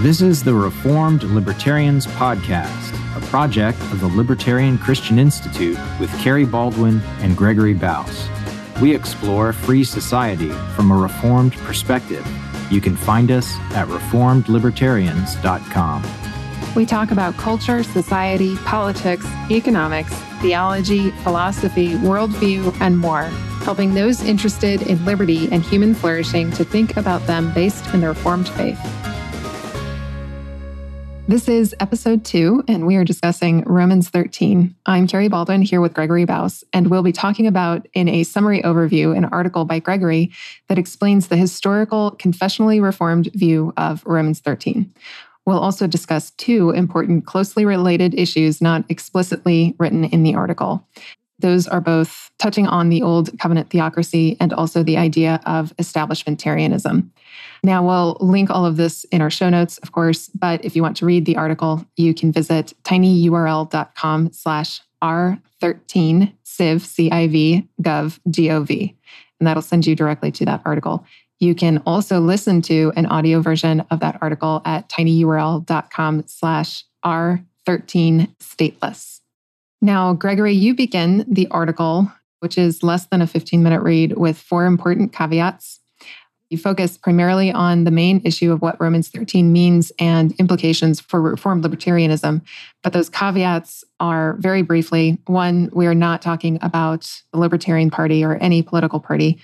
This 0.00 0.20
is 0.20 0.44
the 0.44 0.52
Reformed 0.52 1.22
Libertarians 1.22 2.06
Podcast, 2.06 2.92
a 3.16 3.20
project 3.28 3.80
of 3.80 4.00
the 4.00 4.08
Libertarian 4.08 4.76
Christian 4.76 5.18
Institute 5.18 5.78
with 5.98 6.10
Kerry 6.20 6.44
Baldwin 6.44 7.00
and 7.20 7.34
Gregory 7.34 7.74
Baus. 7.74 8.28
We 8.78 8.94
explore 8.94 9.54
free 9.54 9.84
society 9.84 10.50
from 10.74 10.90
a 10.90 10.94
Reformed 10.94 11.54
perspective. 11.60 12.26
You 12.70 12.82
can 12.82 12.94
find 12.94 13.30
us 13.30 13.56
at 13.70 13.88
reformedlibertarians.com. 13.88 16.02
We 16.76 16.84
talk 16.84 17.10
about 17.10 17.38
culture, 17.38 17.82
society, 17.82 18.54
politics, 18.66 19.24
economics, 19.50 20.12
theology, 20.42 21.10
philosophy, 21.22 21.94
worldview, 21.94 22.76
and 22.82 22.98
more, 22.98 23.22
helping 23.62 23.94
those 23.94 24.22
interested 24.22 24.82
in 24.82 25.02
liberty 25.06 25.48
and 25.50 25.64
human 25.64 25.94
flourishing 25.94 26.50
to 26.50 26.64
think 26.64 26.98
about 26.98 27.26
them 27.26 27.54
based 27.54 27.94
in 27.94 28.02
the 28.02 28.08
Reformed 28.08 28.50
faith. 28.50 28.78
This 31.28 31.48
is 31.48 31.74
episode 31.80 32.24
two, 32.24 32.62
and 32.68 32.86
we 32.86 32.94
are 32.94 33.02
discussing 33.02 33.64
Romans 33.64 34.10
13. 34.10 34.72
I'm 34.86 35.08
Kerry 35.08 35.26
Baldwin 35.26 35.60
here 35.60 35.80
with 35.80 35.92
Gregory 35.92 36.24
Baus, 36.24 36.62
and 36.72 36.88
we'll 36.88 37.02
be 37.02 37.10
talking 37.10 37.48
about, 37.48 37.84
in 37.94 38.08
a 38.08 38.22
summary 38.22 38.62
overview, 38.62 39.16
an 39.16 39.24
article 39.24 39.64
by 39.64 39.80
Gregory 39.80 40.30
that 40.68 40.78
explains 40.78 41.26
the 41.26 41.36
historical, 41.36 42.12
confessionally 42.12 42.80
reformed 42.80 43.28
view 43.34 43.72
of 43.76 44.06
Romans 44.06 44.38
13. 44.38 44.88
We'll 45.46 45.58
also 45.58 45.88
discuss 45.88 46.30
two 46.30 46.70
important, 46.70 47.26
closely 47.26 47.64
related 47.64 48.14
issues 48.14 48.60
not 48.60 48.84
explicitly 48.88 49.74
written 49.80 50.04
in 50.04 50.22
the 50.22 50.36
article. 50.36 50.86
Those 51.38 51.68
are 51.68 51.80
both 51.80 52.30
touching 52.38 52.66
on 52.66 52.88
the 52.88 53.02
old 53.02 53.38
covenant 53.38 53.70
theocracy 53.70 54.36
and 54.40 54.52
also 54.52 54.82
the 54.82 54.96
idea 54.96 55.40
of 55.44 55.74
establishmentarianism. 55.76 57.08
Now, 57.62 57.86
we'll 57.86 58.16
link 58.20 58.50
all 58.50 58.64
of 58.64 58.76
this 58.76 59.04
in 59.04 59.20
our 59.20 59.30
show 59.30 59.50
notes, 59.50 59.78
of 59.78 59.92
course, 59.92 60.28
but 60.28 60.64
if 60.64 60.76
you 60.76 60.82
want 60.82 60.96
to 60.98 61.06
read 61.06 61.26
the 61.26 61.36
article, 61.36 61.84
you 61.96 62.14
can 62.14 62.32
visit 62.32 62.72
tinyurl.com 62.84 64.32
slash 64.32 64.80
r13 65.02 66.32
civ, 66.44 66.82
C-I-V, 66.82 67.68
gov, 67.82 68.18
G-O-V, 68.30 68.96
and 69.38 69.46
that'll 69.46 69.62
send 69.62 69.86
you 69.86 69.94
directly 69.94 70.32
to 70.32 70.44
that 70.46 70.62
article. 70.64 71.04
You 71.38 71.54
can 71.54 71.82
also 71.84 72.18
listen 72.18 72.62
to 72.62 72.92
an 72.96 73.06
audio 73.06 73.42
version 73.42 73.80
of 73.90 74.00
that 74.00 74.18
article 74.22 74.62
at 74.64 74.88
tinyurl.com 74.88 76.24
slash 76.26 76.84
r13 77.04 78.34
stateless. 78.38 79.20
Now, 79.80 80.14
Gregory, 80.14 80.52
you 80.52 80.74
begin 80.74 81.24
the 81.28 81.48
article, 81.48 82.10
which 82.40 82.56
is 82.56 82.82
less 82.82 83.06
than 83.06 83.22
a 83.22 83.26
15 83.26 83.62
minute 83.62 83.82
read, 83.82 84.16
with 84.16 84.38
four 84.38 84.66
important 84.66 85.12
caveats. 85.12 85.80
You 86.48 86.58
focus 86.58 86.96
primarily 86.96 87.50
on 87.50 87.84
the 87.84 87.90
main 87.90 88.20
issue 88.24 88.52
of 88.52 88.62
what 88.62 88.80
Romans 88.80 89.08
13 89.08 89.52
means 89.52 89.90
and 89.98 90.32
implications 90.38 91.00
for 91.00 91.20
Reformed 91.20 91.64
libertarianism. 91.64 92.40
But 92.84 92.92
those 92.92 93.08
caveats 93.08 93.84
are 93.98 94.36
very 94.38 94.62
briefly 94.62 95.18
one, 95.26 95.70
we 95.72 95.86
are 95.86 95.94
not 95.94 96.22
talking 96.22 96.58
about 96.62 97.22
the 97.32 97.38
Libertarian 97.38 97.90
Party 97.90 98.24
or 98.24 98.36
any 98.36 98.62
political 98.62 99.00
party, 99.00 99.40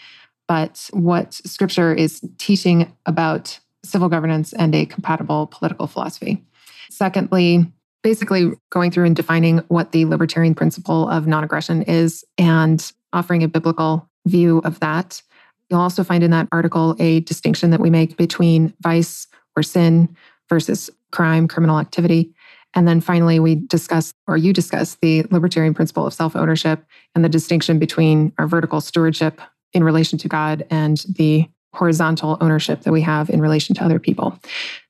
but 0.47 0.89
what 0.93 1.35
Scripture 1.35 1.93
is 1.93 2.21
teaching 2.39 2.93
about 3.05 3.59
civil 3.85 4.09
governance 4.09 4.53
and 4.53 4.73
a 4.75 4.87
compatible 4.87 5.49
political 5.49 5.89
philosophy. 5.89 6.45
Secondly, 6.89 7.67
basically 8.03 8.53
going 8.71 8.91
through 8.91 9.07
and 9.07 9.17
defining 9.17 9.59
what 9.69 9.93
the 9.93 10.05
libertarian 10.05 10.55
principle 10.55 11.09
of 11.09 11.27
non 11.27 11.45
aggression 11.45 11.83
is 11.83 12.25
and 12.39 12.93
offering 13.13 13.43
a 13.43 13.49
biblical 13.49 14.09
view 14.27 14.59
of 14.65 14.81
that. 14.81 15.23
You'll 15.71 15.81
also 15.81 16.05
find 16.05 16.23
in 16.23 16.31
that 16.33 16.49
article 16.53 16.97
a 16.99 17.21
distinction 17.21 17.71
that 17.71 17.81
we 17.81 17.91
make 17.91 18.17
between 18.17 18.75
vice 18.81 19.27
or 19.57 19.63
sin 19.63 20.15
versus 20.49 20.91
crime, 21.11 21.49
criminal 21.49 21.79
activity. 21.79 22.35
And 22.75 22.89
then 22.89 23.01
finally, 23.01 23.39
we 23.39 23.55
discuss, 23.55 24.15
or 24.27 24.37
you 24.37 24.53
discuss, 24.53 24.97
the 24.97 25.25
libertarian 25.31 25.75
principle 25.75 26.07
of 26.07 26.15
self 26.15 26.35
ownership 26.35 26.85
and 27.15 27.25
the 27.25 27.29
distinction 27.29 27.79
between 27.79 28.33
our 28.39 28.47
vertical 28.47 28.81
stewardship 28.81 29.41
in 29.73 29.85
relation 29.85 30.19
to 30.19 30.29
God 30.29 30.67
and 30.71 31.05
the 31.09 31.49
horizontal 31.75 32.37
ownership 32.41 32.83
that 32.83 32.93
we 32.93 33.01
have 33.01 33.31
in 33.31 33.41
relation 33.41 33.75
to 33.75 33.85
other 33.85 33.99
people. 33.99 34.39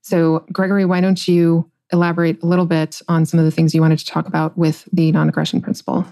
So, 0.01 0.45
Gregory, 0.53 0.85
why 0.85 1.01
don't 1.01 1.29
you 1.29 1.71
elaborate 1.93 2.43
a 2.43 2.47
little 2.47 2.67
bit 2.67 3.01
on 3.09 3.27
some 3.27 3.39
of 3.39 3.45
the 3.45 3.51
things 3.51 3.75
you 3.75 3.81
wanted 3.81 3.99
to 3.99 4.07
talk 4.07 4.27
about 4.27 4.57
with 4.57 4.89
the 4.93 5.13
non 5.13 5.29
aggression 5.29 5.61
principle? 5.61 6.07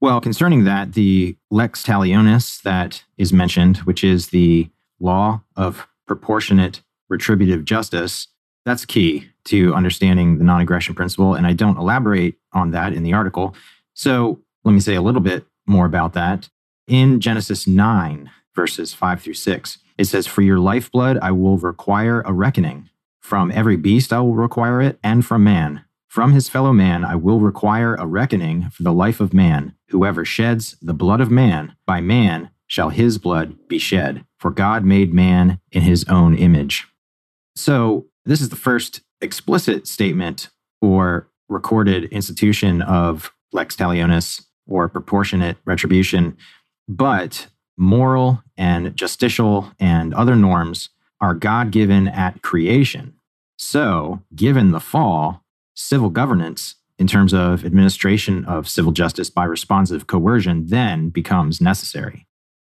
Well, 0.00 0.20
concerning 0.20 0.64
that, 0.64 0.94
the 0.94 1.36
lex 1.50 1.82
talionis 1.82 2.62
that 2.62 3.04
is 3.18 3.32
mentioned, 3.32 3.78
which 3.78 4.02
is 4.02 4.28
the 4.28 4.70
law 4.98 5.42
of 5.56 5.86
proportionate 6.06 6.82
retributive 7.08 7.64
justice, 7.64 8.28
that's 8.64 8.84
key 8.84 9.28
to 9.44 9.74
understanding 9.74 10.38
the 10.38 10.44
non 10.44 10.60
aggression 10.60 10.94
principle. 10.94 11.34
And 11.34 11.46
I 11.46 11.52
don't 11.52 11.78
elaborate 11.78 12.36
on 12.52 12.70
that 12.72 12.92
in 12.92 13.02
the 13.02 13.12
article. 13.12 13.54
So 13.94 14.40
let 14.64 14.72
me 14.72 14.80
say 14.80 14.94
a 14.94 15.02
little 15.02 15.20
bit 15.20 15.44
more 15.66 15.86
about 15.86 16.12
that. 16.14 16.48
In 16.86 17.20
Genesis 17.20 17.66
9, 17.66 18.30
verses 18.54 18.92
5 18.92 19.22
through 19.22 19.34
6, 19.34 19.78
it 19.98 20.04
says, 20.04 20.26
For 20.26 20.42
your 20.42 20.58
lifeblood 20.58 21.18
I 21.22 21.30
will 21.30 21.56
require 21.58 22.22
a 22.22 22.32
reckoning. 22.32 22.89
From 23.20 23.50
every 23.52 23.76
beast 23.76 24.12
I 24.12 24.20
will 24.20 24.34
require 24.34 24.80
it, 24.80 24.98
and 25.02 25.24
from 25.24 25.44
man. 25.44 25.84
From 26.08 26.32
his 26.32 26.48
fellow 26.48 26.72
man 26.72 27.04
I 27.04 27.14
will 27.14 27.38
require 27.38 27.94
a 27.94 28.06
reckoning 28.06 28.70
for 28.70 28.82
the 28.82 28.92
life 28.92 29.20
of 29.20 29.32
man. 29.32 29.74
Whoever 29.90 30.24
sheds 30.24 30.76
the 30.82 30.94
blood 30.94 31.20
of 31.20 31.30
man, 31.30 31.76
by 31.86 32.00
man 32.00 32.50
shall 32.66 32.88
his 32.88 33.18
blood 33.18 33.56
be 33.68 33.78
shed. 33.78 34.24
For 34.38 34.50
God 34.50 34.84
made 34.84 35.14
man 35.14 35.60
in 35.70 35.82
his 35.82 36.04
own 36.08 36.34
image. 36.34 36.86
So, 37.54 38.06
this 38.24 38.40
is 38.40 38.48
the 38.48 38.56
first 38.56 39.02
explicit 39.20 39.86
statement 39.86 40.48
or 40.80 41.28
recorded 41.48 42.04
institution 42.04 42.80
of 42.82 43.32
lex 43.52 43.76
talionis 43.76 44.44
or 44.66 44.88
proportionate 44.88 45.58
retribution. 45.64 46.36
But 46.88 47.48
moral 47.76 48.42
and 48.56 48.94
justicial 48.96 49.74
and 49.78 50.14
other 50.14 50.36
norms 50.36 50.90
are 51.20 51.34
God 51.34 51.70
given 51.70 52.08
at 52.08 52.42
creation. 52.42 53.14
So, 53.58 54.22
given 54.34 54.70
the 54.70 54.80
fall, 54.80 55.44
civil 55.74 56.10
governance 56.10 56.76
in 56.98 57.06
terms 57.06 57.32
of 57.32 57.64
administration 57.64 58.44
of 58.44 58.68
civil 58.68 58.92
justice 58.92 59.30
by 59.30 59.44
responsive 59.44 60.06
coercion 60.06 60.66
then 60.66 61.08
becomes 61.08 61.60
necessary. 61.60 62.26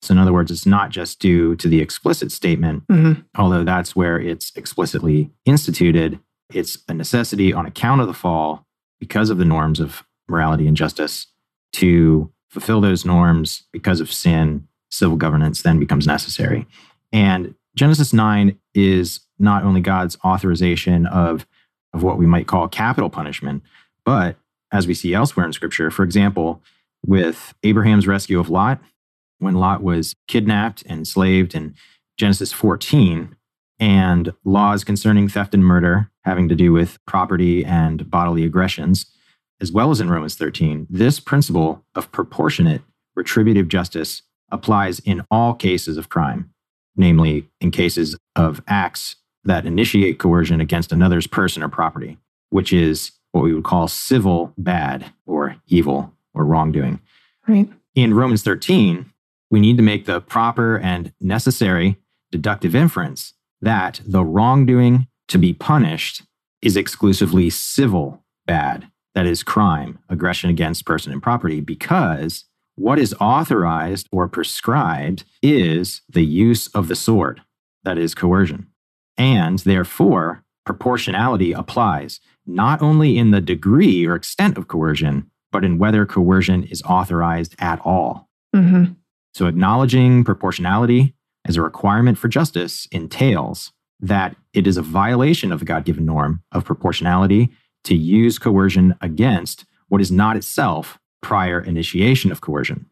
So, 0.02 0.14
in 0.14 0.20
other 0.20 0.34
words, 0.34 0.52
it's 0.52 0.66
not 0.66 0.92
just 0.92 1.20
due 1.20 1.56
to 1.56 1.68
the 1.68 1.82
explicit 1.82 2.32
statement, 2.32 2.88
mm-hmm. 2.88 3.22
although 3.36 3.64
that's 3.64 3.96
where 3.96 4.20
it's 4.20 4.52
explicitly 4.56 5.32
instituted. 5.46 6.20
It's 6.54 6.78
a 6.88 6.94
necessity 6.94 7.54
on 7.54 7.66
account 7.66 8.02
of 8.02 8.08
the 8.08 8.14
fall 8.14 8.68
because 9.00 9.30
of 9.30 9.38
the 9.38 9.46
norms 9.46 9.80
of 9.80 10.04
morality 10.28 10.68
and 10.68 10.78
justice 10.78 11.28
to 11.74 12.32
fulfill 12.50 12.82
those 12.82 13.06
norms 13.06 13.64
because 13.72 14.00
of 14.00 14.12
sin. 14.12 14.68
Civil 14.92 15.18
governance 15.18 15.64
then 15.64 15.80
becomes 15.80 16.08
necessary. 16.08 16.68
And 17.12 17.56
Genesis 17.76 18.14
9 18.14 18.58
is 18.74 19.20
not 19.38 19.64
only 19.64 19.82
God's 19.82 20.18
authorization 20.24 21.06
of 21.06 21.46
of 21.96 22.04
what 22.04 22.18
we 22.18 22.26
might 22.26 22.46
call 22.46 22.68
capital 22.68 23.10
punishment. 23.10 23.64
But 24.04 24.36
as 24.72 24.86
we 24.86 24.94
see 24.94 25.14
elsewhere 25.14 25.46
in 25.46 25.54
scripture, 25.54 25.90
for 25.90 26.04
example, 26.04 26.62
with 27.06 27.54
Abraham's 27.64 28.06
rescue 28.06 28.40
of 28.40 28.50
Lot, 28.50 28.82
when 29.40 29.56
Lot 29.56 29.82
was 29.82 30.14
kidnapped 30.28 30.84
and 30.88 31.00
enslaved 31.00 31.56
in 31.56 31.74
Genesis 32.18 32.52
14, 32.52 33.36
and 33.80 34.34
laws 34.44 34.84
concerning 34.84 35.28
theft 35.28 35.54
and 35.54 35.66
murder 35.66 36.10
having 36.24 36.48
to 36.50 36.56
do 36.56 36.72
with 36.72 36.98
property 37.06 37.64
and 37.66 38.10
bodily 38.10 38.46
aggressions, 38.46 39.06
as 39.62 39.72
well 39.72 39.92
as 39.92 40.00
in 40.00 40.10
Romans 40.10 40.36
13, 40.36 40.88
this 40.90 41.20
principle 41.20 41.86
of 41.94 42.12
proportionate 42.12 42.82
retributive 43.16 43.68
justice 43.68 44.22
applies 44.50 45.00
in 45.00 45.26
all 45.30 45.54
cases 45.54 45.98
of 45.98 46.10
crime, 46.10 46.52
namely 46.96 47.50
in 47.62 47.72
cases 47.72 48.16
of 48.36 48.62
acts 48.68 49.16
that 49.44 49.66
initiate 49.66 50.20
coercion 50.20 50.60
against 50.60 50.92
another's 50.92 51.28
person 51.28 51.62
or 51.62 51.70
property, 51.70 52.18
which 52.50 52.74
is 52.74 53.12
what 53.32 53.44
we 53.44 53.54
would 53.54 53.64
call 53.64 53.88
civil 53.88 54.54
bad 54.58 55.12
or 55.26 55.56
evil 55.68 56.14
or 56.34 56.46
wrongdoing. 56.46 57.00
Right. 57.48 57.70
In 57.94 58.14
Romans 58.14 58.44
13, 58.44 59.12
we 59.52 59.60
need 59.60 59.78
to 59.78 59.84
make 59.84 60.06
the 60.06 60.22
proper 60.22 60.78
and 60.78 61.14
necessary 61.22 61.98
deductive 62.32 62.76
inference 62.76 63.34
that 63.62 64.02
the 64.06 64.24
wrongdoing 64.24 65.08
to 65.28 65.38
be 65.38 65.54
punished 65.54 66.24
is 66.62 66.76
exclusively 66.76 67.50
civil 67.50 68.24
bad, 68.46 68.88
that 69.14 69.26
is, 69.26 69.44
crime, 69.44 70.00
aggression 70.10 70.50
against 70.50 70.86
person 70.86 71.14
and 71.14 71.22
property, 71.22 71.62
because 71.62 72.46
what 72.76 73.00
is 73.00 73.16
authorized 73.20 74.08
or 74.12 74.28
prescribed 74.28 75.24
is 75.42 76.02
the 76.10 76.26
use 76.26 76.68
of 76.70 76.88
the 76.88 76.96
sword, 76.96 77.42
that 77.84 77.98
is, 77.98 78.14
coercion. 78.14 78.68
And 79.18 79.60
therefore, 79.60 80.44
proportionality 80.66 81.54
applies 81.54 82.20
not 82.46 82.82
only 82.82 83.18
in 83.18 83.32
the 83.32 83.42
degree 83.42 84.06
or 84.06 84.16
extent 84.16 84.58
of 84.58 84.68
coercion, 84.68 85.32
but 85.52 85.64
in 85.64 85.78
whether 85.78 86.06
coercion 86.06 86.64
is 86.64 86.84
authorized 86.84 87.56
at 87.60 87.80
all. 87.86 88.30
Mm-hmm. 88.54 88.94
So, 89.34 89.48
acknowledging 89.48 90.24
proportionality 90.24 91.14
as 91.46 91.58
a 91.58 91.62
requirement 91.62 92.18
for 92.18 92.28
justice 92.28 92.88
entails 92.92 93.72
that 94.00 94.36
it 94.54 94.68
is 94.68 94.78
a 94.78 94.82
violation 94.82 95.52
of 95.52 95.60
the 95.60 95.66
God 95.66 95.86
given 95.86 96.06
norm 96.06 96.44
of 96.52 96.66
proportionality 96.66 97.50
to 97.86 97.96
use 97.96 98.38
coercion 98.38 98.96
against 99.00 99.66
what 99.88 100.02
is 100.02 100.12
not 100.12 100.36
itself 100.36 101.00
prior 101.22 101.60
initiation 101.60 102.32
of 102.32 102.42
coercion. 102.42 102.86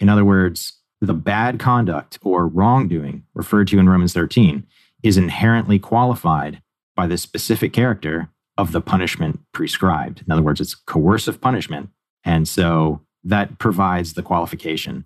In 0.00 0.08
other 0.08 0.24
words, 0.24 0.80
the 1.00 1.14
bad 1.14 1.58
conduct 1.58 2.18
or 2.22 2.46
wrongdoing 2.46 3.24
referred 3.34 3.68
to 3.68 3.78
in 3.78 3.88
Romans 3.88 4.12
13 4.12 4.66
is 5.02 5.16
inherently 5.16 5.78
qualified 5.78 6.62
by 6.94 7.06
the 7.06 7.18
specific 7.18 7.72
character 7.72 8.30
of 8.58 8.72
the 8.72 8.80
punishment 8.80 9.40
prescribed. 9.52 10.22
In 10.26 10.32
other 10.32 10.42
words, 10.42 10.60
it's 10.60 10.74
coercive 10.74 11.40
punishment. 11.40 11.90
And 12.24 12.48
so 12.48 13.02
that 13.24 13.58
provides 13.58 14.14
the 14.14 14.22
qualification. 14.22 15.04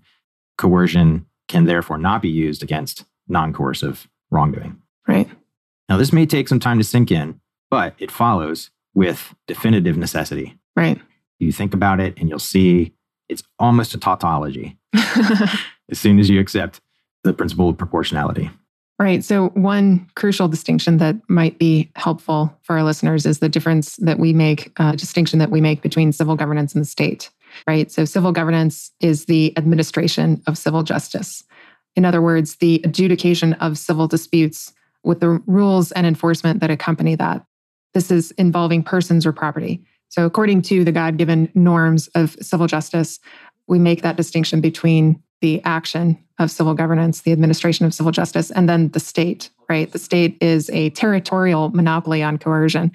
Coercion 0.56 1.26
can 1.49 1.64
therefore 1.64 1.99
not 1.99 2.22
be 2.22 2.28
used 2.28 2.62
against 2.62 3.05
non 3.28 3.52
coercive 3.52 4.08
wrongdoing. 4.31 4.81
Right. 5.08 5.28
Now, 5.88 5.96
this 5.96 6.12
may 6.12 6.26
take 6.26 6.46
some 6.46 6.61
time 6.61 6.78
to 6.78 6.84
sink 6.84 7.11
in, 7.11 7.40
but 7.70 7.94
it 7.99 8.12
follows 8.12 8.70
with 8.94 9.34
definitive 9.49 9.96
necessity. 9.96 10.56
Right. 10.76 11.00
You 11.41 11.53
think 11.53 11.75
about 11.75 12.01
it 12.01 12.15
and 12.19 12.29
you'll 12.29 12.39
see 12.39 12.93
it's 13.29 13.43
almost 13.59 13.95
a 13.95 13.99
tautology 13.99 14.79
as 14.95 15.99
soon 15.99 16.19
as 16.19 16.29
you 16.29 16.41
accept 16.41 16.81
the 17.25 17.33
principle 17.33 17.69
of 17.69 17.79
proportionality. 17.79 18.51
Right. 18.99 19.25
So, 19.25 19.49
one 19.51 20.07
crucial 20.15 20.47
distinction 20.47 20.99
that 20.99 21.17
might 21.27 21.59
be 21.59 21.91
helpful 21.97 22.55
for 22.61 22.77
our 22.77 22.83
listeners 22.83 23.25
is 23.25 23.39
the 23.39 23.49
difference 23.49 23.97
that 23.97 24.19
we 24.19 24.35
make, 24.35 24.71
uh, 24.77 24.93
distinction 24.93 25.39
that 25.39 25.51
we 25.51 25.63
make 25.63 25.81
between 25.81 26.13
civil 26.13 26.37
governance 26.37 26.75
and 26.75 26.83
the 26.83 26.87
state. 26.87 27.31
Right. 27.67 27.91
So, 27.91 28.05
civil 28.05 28.31
governance 28.31 28.91
is 29.01 29.25
the 29.25 29.57
administration 29.57 30.43
of 30.47 30.59
civil 30.59 30.83
justice. 30.83 31.43
In 31.97 32.05
other 32.05 32.21
words, 32.21 32.57
the 32.57 32.83
adjudication 32.85 33.55
of 33.55 33.79
civil 33.79 34.07
disputes 34.07 34.75
with 35.03 35.21
the 35.21 35.43
rules 35.47 35.93
and 35.93 36.07
enforcement 36.07 36.61
that 36.61 36.71
accompany 36.71 37.15
that. 37.15 37.43
This 37.95 38.11
is 38.11 38.33
involving 38.33 38.83
persons 38.83 39.25
or 39.25 39.33
property. 39.33 39.83
So, 40.11 40.27
according 40.27 40.62
to 40.62 40.85
the 40.85 40.93
God 40.93 41.17
given 41.17 41.51
norms 41.55 42.09
of 42.09 42.37
civil 42.43 42.67
justice, 42.67 43.21
we 43.67 43.79
make 43.79 44.03
that 44.03 44.17
distinction 44.17 44.61
between 44.61 45.23
the 45.41 45.62
action 45.65 46.19
of 46.39 46.51
civil 46.51 46.75
governance, 46.75 47.23
the 47.23 47.33
administration 47.33 47.87
of 47.87 47.95
civil 47.95 48.12
justice, 48.12 48.51
and 48.51 48.69
then 48.69 48.89
the 48.89 49.01
state, 49.01 49.51
right? 49.69 49.91
The 49.91 49.99
state 49.99 50.37
is 50.41 50.69
a 50.71 50.91
territorial 50.91 51.71
monopoly 51.71 52.23
on 52.23 52.39
coercion, 52.39 52.93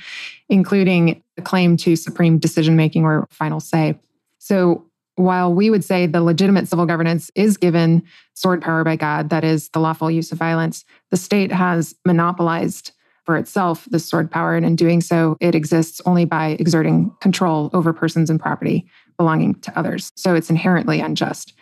including 0.49 1.23
the 1.37 1.41
claim 1.41 1.77
to 1.77 1.95
supreme 1.95 2.37
decision 2.37 2.75
making 2.75 3.05
or 3.05 3.27
final 3.31 3.59
say. 3.59 3.97
So, 4.37 4.85
while 5.15 5.53
we 5.53 5.69
would 5.69 5.85
say 5.85 6.07
the 6.07 6.21
legitimate 6.21 6.67
civil 6.67 6.85
governance 6.85 7.31
is 7.35 7.55
given 7.55 8.03
sword 8.33 8.61
power 8.61 8.83
by 8.83 8.97
God, 8.97 9.29
that 9.29 9.45
is 9.45 9.69
the 9.69 9.79
lawful 9.79 10.11
use 10.11 10.33
of 10.33 10.37
violence, 10.37 10.83
the 11.09 11.17
state 11.17 11.53
has 11.53 11.95
monopolized 12.05 12.91
for 13.25 13.37
itself 13.37 13.85
this 13.91 14.05
sword 14.05 14.29
power. 14.29 14.55
And 14.55 14.65
in 14.65 14.75
doing 14.75 15.01
so, 15.01 15.35
it 15.39 15.55
exists 15.55 16.01
only 16.05 16.25
by 16.25 16.49
exerting 16.59 17.11
control 17.21 17.69
over 17.73 17.93
persons 17.93 18.29
and 18.29 18.39
property 18.39 18.85
belonging 19.17 19.55
to 19.61 19.77
others. 19.77 20.11
So 20.15 20.35
it's 20.35 20.49
inherently 20.49 20.99
unjust. 20.99 21.53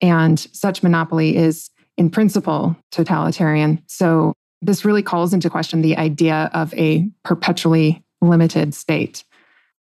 And 0.00 0.38
such 0.38 0.82
monopoly 0.82 1.36
is, 1.36 1.70
in 1.96 2.10
principle, 2.10 2.76
totalitarian. 2.90 3.82
So 3.86 4.32
this 4.60 4.84
really 4.84 5.02
calls 5.02 5.32
into 5.32 5.50
question 5.50 5.82
the 5.82 5.96
idea 5.96 6.50
of 6.52 6.74
a 6.74 7.08
perpetually 7.22 8.02
limited 8.20 8.74
state. 8.74 9.24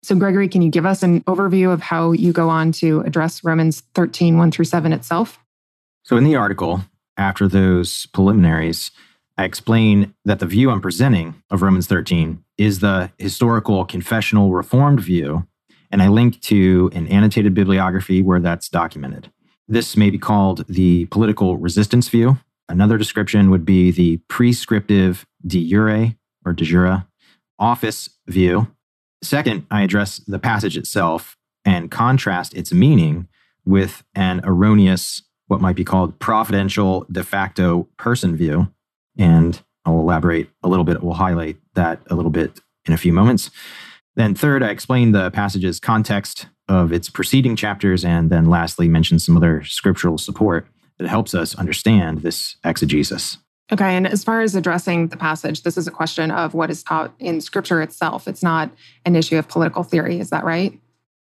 So, 0.03 0.15
Gregory, 0.15 0.47
can 0.47 0.63
you 0.63 0.71
give 0.71 0.85
us 0.85 1.03
an 1.03 1.21
overview 1.21 1.71
of 1.71 1.81
how 1.81 2.11
you 2.11 2.33
go 2.33 2.49
on 2.49 2.71
to 2.73 3.01
address 3.01 3.43
Romans 3.43 3.83
13, 3.93 4.37
1 4.37 4.51
through 4.51 4.65
7 4.65 4.91
itself? 4.91 5.37
So, 6.03 6.17
in 6.17 6.23
the 6.23 6.35
article, 6.35 6.81
after 7.17 7.47
those 7.47 8.07
preliminaries, 8.07 8.89
I 9.41 9.45
explain 9.45 10.13
that 10.23 10.38
the 10.38 10.45
view 10.45 10.69
I'm 10.69 10.81
presenting 10.81 11.41
of 11.49 11.63
Romans 11.63 11.88
13 11.88 12.43
is 12.59 12.79
the 12.79 13.11
historical 13.17 13.85
confessional 13.85 14.53
reformed 14.53 14.99
view, 14.99 15.47
and 15.89 16.03
I 16.03 16.09
link 16.09 16.39
to 16.41 16.91
an 16.93 17.07
annotated 17.07 17.55
bibliography 17.55 18.21
where 18.21 18.39
that's 18.39 18.69
documented. 18.69 19.31
This 19.67 19.97
may 19.97 20.11
be 20.11 20.19
called 20.19 20.67
the 20.67 21.05
political 21.07 21.57
resistance 21.57 22.07
view. 22.07 22.38
Another 22.69 22.99
description 22.99 23.49
would 23.49 23.65
be 23.65 23.89
the 23.89 24.17
prescriptive 24.27 25.25
de 25.45 25.67
jure 25.67 26.13
or 26.45 26.53
de 26.53 26.63
jure 26.63 27.07
office 27.57 28.09
view, 28.27 28.67
Second, 29.23 29.67
I 29.69 29.83
address 29.83 30.17
the 30.17 30.39
passage 30.39 30.77
itself 30.77 31.38
and 31.63 31.91
contrast 31.91 32.55
its 32.55 32.73
meaning 32.73 33.27
with 33.65 34.03
an 34.15 34.41
erroneous, 34.43 35.21
what 35.47 35.61
might 35.61 35.75
be 35.75 35.83
called 35.83 36.19
providential 36.19 37.05
de 37.11 37.23
facto 37.23 37.88
person 37.97 38.35
view. 38.35 38.71
And 39.17 39.61
I'll 39.85 39.99
elaborate 39.99 40.49
a 40.63 40.67
little 40.67 40.85
bit, 40.85 41.01
we'll 41.03 41.13
highlight 41.13 41.57
that 41.73 42.01
a 42.09 42.15
little 42.15 42.31
bit 42.31 42.59
in 42.85 42.93
a 42.93 42.97
few 42.97 43.13
moments. 43.13 43.49
Then, 44.15 44.35
third, 44.35 44.61
I 44.63 44.69
explain 44.69 45.11
the 45.11 45.31
passage's 45.31 45.79
context 45.79 46.47
of 46.67 46.91
its 46.91 47.09
preceding 47.09 47.55
chapters, 47.55 48.05
and 48.05 48.29
then 48.29 48.45
lastly, 48.45 48.87
mention 48.87 49.19
some 49.19 49.37
other 49.37 49.63
scriptural 49.63 50.17
support 50.17 50.67
that 50.97 51.07
helps 51.07 51.33
us 51.33 51.55
understand 51.55 52.19
this 52.19 52.55
exegesis. 52.63 53.37
Okay. 53.71 53.95
And 53.95 54.05
as 54.05 54.23
far 54.23 54.41
as 54.41 54.53
addressing 54.53 55.07
the 55.07 55.17
passage, 55.17 55.63
this 55.63 55.77
is 55.77 55.87
a 55.87 55.91
question 55.91 56.29
of 56.29 56.53
what 56.53 56.69
is 56.69 56.83
taught 56.83 57.13
in 57.19 57.39
scripture 57.39 57.81
itself. 57.81 58.27
It's 58.27 58.43
not 58.43 58.69
an 59.05 59.15
issue 59.15 59.37
of 59.37 59.47
political 59.47 59.83
theory. 59.83 60.19
Is 60.19 60.29
that 60.29 60.43
right? 60.43 60.77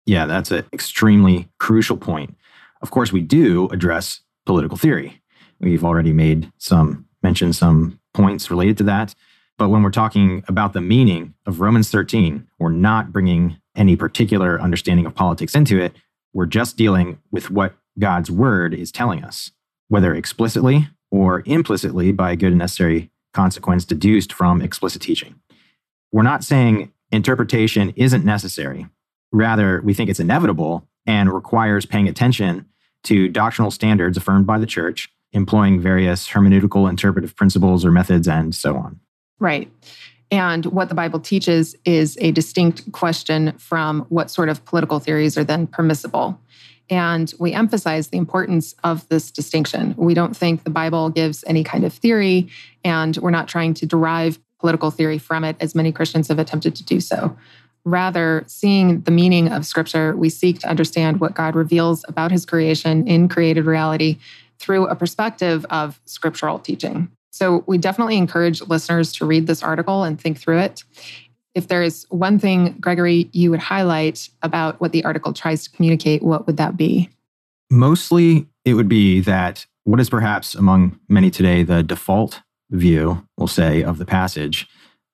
Yeah, 0.08 0.26
that's 0.26 0.50
an 0.50 0.66
extremely 0.74 1.48
crucial 1.60 1.96
point. 1.96 2.36
Of 2.82 2.90
course, 2.90 3.12
we 3.12 3.22
do 3.22 3.68
address 3.68 4.22
political 4.48 4.78
theory. 4.78 5.22
We've 5.60 5.86
already 5.86 6.14
made 6.14 6.52
some, 6.58 7.06
mentioned 7.24 7.56
some 7.56 8.00
points 8.14 8.50
related 8.50 8.78
to 8.78 8.84
that. 8.86 9.16
But 9.58 9.70
when 9.70 9.84
we're 9.84 9.92
talking 9.92 10.44
about 10.48 10.74
the 10.74 10.82
meaning 10.82 11.34
of 11.46 11.60
Romans 11.60 11.92
13, 11.92 12.48
we're 12.60 12.70
not 12.70 13.12
bringing 13.12 13.58
any 13.76 13.96
particular 13.96 14.60
understanding 14.62 15.06
of 15.06 15.16
politics 15.16 15.56
into 15.56 15.80
it. 15.80 15.94
We're 16.34 16.46
just 16.46 16.78
dealing 16.78 17.20
with 17.32 17.50
what 17.52 17.76
God's 17.98 18.32
word 18.32 18.74
is 18.74 18.92
telling 18.92 19.24
us, 19.24 19.52
whether 19.90 20.14
explicitly 20.14 20.88
or 21.12 21.44
implicitly 21.46 22.12
by 22.12 22.32
a 22.32 22.36
good 22.36 22.52
and 22.52 22.60
necessary 22.60 23.10
consequence 23.34 23.86
deduced 23.86 24.32
from 24.32 24.62
explicit 24.62 25.02
teaching. 25.02 25.36
We're 26.12 26.24
not 26.24 26.44
saying 26.44 26.92
interpretation 27.12 27.92
isn't 27.96 28.26
necessary. 28.26 28.88
Rather, 29.32 29.82
we 29.82 29.94
think 29.94 30.10
it's 30.10 30.20
inevitable 30.20 30.88
and 31.06 31.32
requires 31.32 31.86
paying 31.86 32.08
attention 32.08 32.66
to 33.04 33.28
doctrinal 33.28 33.72
standards 33.72 34.18
affirmed 34.18 34.46
by 34.46 34.58
the 34.58 34.66
church, 34.66 35.10
employing 35.34 35.80
various 35.80 36.28
hermeneutical 36.28 36.90
interpretive 36.90 37.36
principles 37.36 37.86
or 37.86 37.92
methods, 37.92 38.28
and 38.28 38.54
so 38.56 38.76
on. 38.76 39.00
Right. 39.40 39.72
And 40.32 40.66
what 40.68 40.90
the 40.90 40.96
Bible 40.96 41.20
teaches 41.20 41.76
is 41.86 42.18
a 42.22 42.32
distinct 42.32 42.92
question 42.92 43.54
from 43.58 44.02
what 44.10 44.30
sort 44.30 44.50
of 44.50 44.64
political 44.66 45.00
theories 45.00 45.38
are 45.38 45.44
then 45.44 45.66
permissible. 45.66 46.40
And 46.90 47.32
we 47.40 47.54
emphasize 47.54 48.08
the 48.08 48.18
importance 48.18 48.76
of 48.84 49.08
this 49.10 49.32
distinction. 49.32 49.94
We 49.98 50.14
don't 50.14 50.36
think 50.36 50.64
the 50.64 50.70
Bible 50.70 51.10
gives 51.10 51.44
any 51.48 51.64
kind 51.64 51.84
of 51.84 51.94
theory, 51.94 52.50
and 52.84 53.16
we're 53.18 53.30
not 53.30 53.48
trying 53.48 53.76
to 53.76 53.86
derive 53.86 54.40
political 54.60 54.92
theory 54.92 55.18
from 55.18 55.44
it, 55.44 55.56
as 55.60 55.74
many 55.74 55.92
Christians 55.92 56.28
have 56.28 56.40
attempted 56.40 56.76
to 56.76 56.84
do 56.84 57.00
so. 57.00 57.38
Rather, 57.86 58.44
seeing 58.48 59.02
the 59.02 59.12
meaning 59.12 59.52
of 59.52 59.66
Scripture, 59.66 60.16
we 60.16 60.30
seek 60.30 60.60
to 60.60 60.70
understand 60.70 61.22
what 61.22 61.34
God 61.34 61.56
reveals 61.56 62.04
about 62.08 62.32
his 62.32 62.46
creation 62.46 63.08
in 63.08 63.30
created 63.30 63.66
reality 63.66 64.18
through 64.60 64.88
a 64.88 64.96
perspective 64.96 65.66
of 65.70 66.00
scriptural 66.06 66.60
teaching. 66.60 67.10
So, 67.32 67.64
we 67.68 67.78
definitely 67.78 68.18
encourage 68.18 68.62
listeners 68.62 69.14
to 69.14 69.26
read 69.26 69.48
this 69.48 69.64
article 69.64 70.04
and 70.04 70.20
think 70.20 70.40
through 70.40 70.60
it 70.60 70.84
if 71.56 71.68
there 71.68 71.84
is 71.84 72.06
one 72.10 72.40
thing, 72.40 72.76
Gregory, 72.80 73.30
you 73.32 73.52
would 73.52 73.60
highlight 73.60 74.30
about 74.42 74.80
what 74.80 74.92
the 74.92 75.04
article 75.04 75.34
tries 75.34 75.64
to 75.64 75.72
communicate, 75.72 76.22
what 76.22 76.48
would 76.48 76.58
that 76.58 76.78
be? 76.78 77.10
Mostly, 77.70 78.48
it 78.66 78.76
would 78.76 78.90
be 78.90 79.20
that 79.22 79.66
what 79.84 80.00
is 80.00 80.10
perhaps 80.10 80.56
among 80.56 81.00
many 81.08 81.30
today 81.32 81.64
the 81.64 81.84
default 81.84 82.42
view, 82.72 83.28
we'll 83.38 83.48
say, 83.48 83.84
of 83.84 83.98
the 83.98 84.06
passage, 84.06 84.68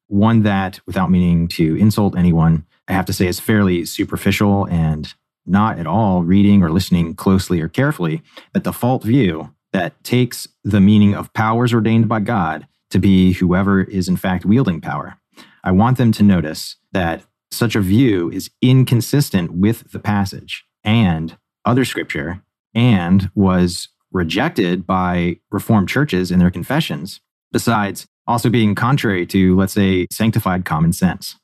one 0.08 0.44
that, 0.44 0.80
without 0.86 1.10
meaning 1.10 1.48
to 1.48 1.76
insult 1.78 2.18
anyone, 2.18 2.66
I 2.88 2.94
have 2.94 3.06
to 3.06 3.14
say 3.14 3.28
is 3.28 3.40
fairly 3.40 3.86
superficial 3.86 4.68
and 4.68 5.14
not 5.46 5.80
at 5.80 5.88
all 5.88 6.24
reading 6.24 6.64
or 6.64 6.72
listening 6.72 7.16
closely 7.16 7.62
or 7.62 7.70
carefully, 7.70 8.22
but 8.54 8.64
the 8.64 8.72
default 8.72 9.04
view 9.04 9.54
that 9.74 10.02
takes 10.04 10.48
the 10.64 10.80
meaning 10.80 11.14
of 11.16 11.34
powers 11.34 11.74
ordained 11.74 12.08
by 12.08 12.20
God 12.20 12.68
to 12.90 13.00
be 13.00 13.34
whoever 13.34 13.82
is 13.82 14.08
in 14.08 14.18
fact 14.18 14.46
wielding 14.46 14.82
power. 14.82 15.18
I 15.64 15.72
want 15.72 15.98
them 15.98 16.12
to 16.14 16.24
notice 16.24 16.78
that 16.94 17.24
such 17.52 17.76
a 17.76 17.82
view 17.82 18.30
is 18.32 18.50
inconsistent 18.62 19.52
with 19.52 19.92
the 19.92 20.00
passage 20.00 20.64
and 20.84 21.38
other 21.66 21.86
scripture 21.86 22.42
and 22.74 23.30
was 23.36 23.90
rejected 24.12 24.86
by 24.86 25.38
Reformed 25.52 25.90
churches 25.90 26.32
in 26.32 26.40
their 26.40 26.52
confessions, 26.52 27.20
besides 27.52 28.08
also 28.28 28.50
being 28.50 28.76
contrary 28.76 29.26
to, 29.28 29.56
let's 29.56 29.74
say, 29.74 30.08
sanctified 30.12 30.66
common 30.66 30.94
sense. 30.94 31.36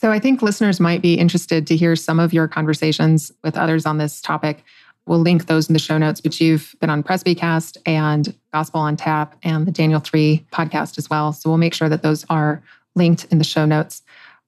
So 0.00 0.10
I 0.10 0.18
think 0.18 0.40
listeners 0.40 0.80
might 0.80 1.02
be 1.02 1.12
interested 1.12 1.66
to 1.66 1.76
hear 1.76 1.94
some 1.94 2.18
of 2.18 2.32
your 2.32 2.48
conversations 2.48 3.30
with 3.44 3.54
others 3.54 3.84
on 3.84 3.98
this 3.98 4.22
topic. 4.22 4.64
We'll 5.04 5.18
link 5.18 5.44
those 5.46 5.68
in 5.68 5.74
the 5.74 5.78
show 5.78 5.98
notes, 5.98 6.22
but 6.22 6.40
you've 6.40 6.74
been 6.80 6.88
on 6.88 7.02
Presbycast 7.02 7.76
and 7.84 8.34
Gospel 8.50 8.80
on 8.80 8.96
Tap 8.96 9.36
and 9.42 9.66
the 9.66 9.70
Daniel 9.70 10.00
3 10.00 10.46
podcast 10.54 10.96
as 10.96 11.10
well. 11.10 11.34
So 11.34 11.50
we'll 11.50 11.58
make 11.58 11.74
sure 11.74 11.90
that 11.90 12.00
those 12.00 12.24
are 12.30 12.62
linked 12.96 13.26
in 13.26 13.36
the 13.36 13.44
show 13.44 13.66
notes. 13.66 14.00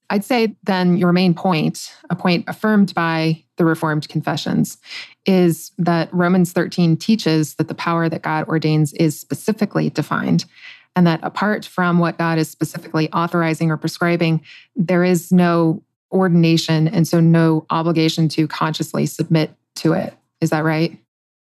I'd 0.08 0.24
say 0.24 0.56
then 0.64 0.96
your 0.96 1.12
main 1.12 1.34
point, 1.34 1.94
a 2.08 2.16
point 2.16 2.46
affirmed 2.48 2.94
by 2.94 3.44
the 3.58 3.66
Reformed 3.66 4.08
confessions, 4.08 4.78
is 5.26 5.72
that 5.76 6.08
Romans 6.14 6.52
13 6.52 6.96
teaches 6.96 7.56
that 7.56 7.68
the 7.68 7.74
power 7.74 8.08
that 8.08 8.22
God 8.22 8.48
ordains 8.48 8.94
is 8.94 9.20
specifically 9.20 9.90
defined, 9.90 10.46
and 10.94 11.06
that 11.06 11.20
apart 11.22 11.64
from 11.64 11.98
what 11.98 12.18
God 12.18 12.38
is 12.38 12.50
specifically 12.50 13.10
authorizing 13.12 13.70
or 13.70 13.76
prescribing, 13.76 14.42
there 14.76 15.04
is 15.04 15.32
no 15.32 15.82
ordination 16.12 16.88
and 16.88 17.08
so 17.08 17.20
no 17.20 17.64
obligation 17.70 18.28
to 18.28 18.46
consciously 18.46 19.06
submit 19.06 19.54
to 19.76 19.94
it. 19.94 20.14
Is 20.40 20.50
that 20.50 20.64
right? 20.64 20.98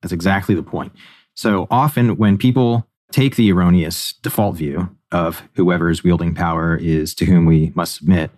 That's 0.02 0.12
exactly 0.12 0.54
the 0.54 0.62
point. 0.62 0.92
So 1.34 1.66
often 1.70 2.16
when 2.16 2.38
people 2.38 2.86
take 3.12 3.36
the 3.36 3.50
erroneous 3.52 4.14
default 4.22 4.56
view 4.56 4.96
of 5.12 5.42
whoever 5.54 5.90
is 5.90 6.02
wielding 6.02 6.34
power 6.34 6.76
is 6.76 7.14
to 7.16 7.24
whom 7.26 7.46
we 7.46 7.72
must 7.74 7.96
submit, 7.96 8.30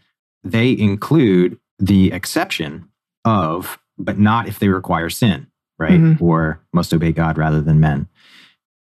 they 0.43 0.77
include 0.77 1.59
the 1.79 2.13
exception 2.13 2.89
of, 3.25 3.79
but 3.99 4.19
not 4.19 4.49
if 4.49 4.59
they 4.59 4.69
require 4.69 5.11
sin, 5.11 5.47
right? 5.79 5.93
Mm-hmm. 5.93 6.25
Or 6.25 6.61
must 6.73 6.93
obey 6.93 7.13
God 7.13 7.39
rather 7.39 7.61
than 7.61 7.81
men. 7.81 8.09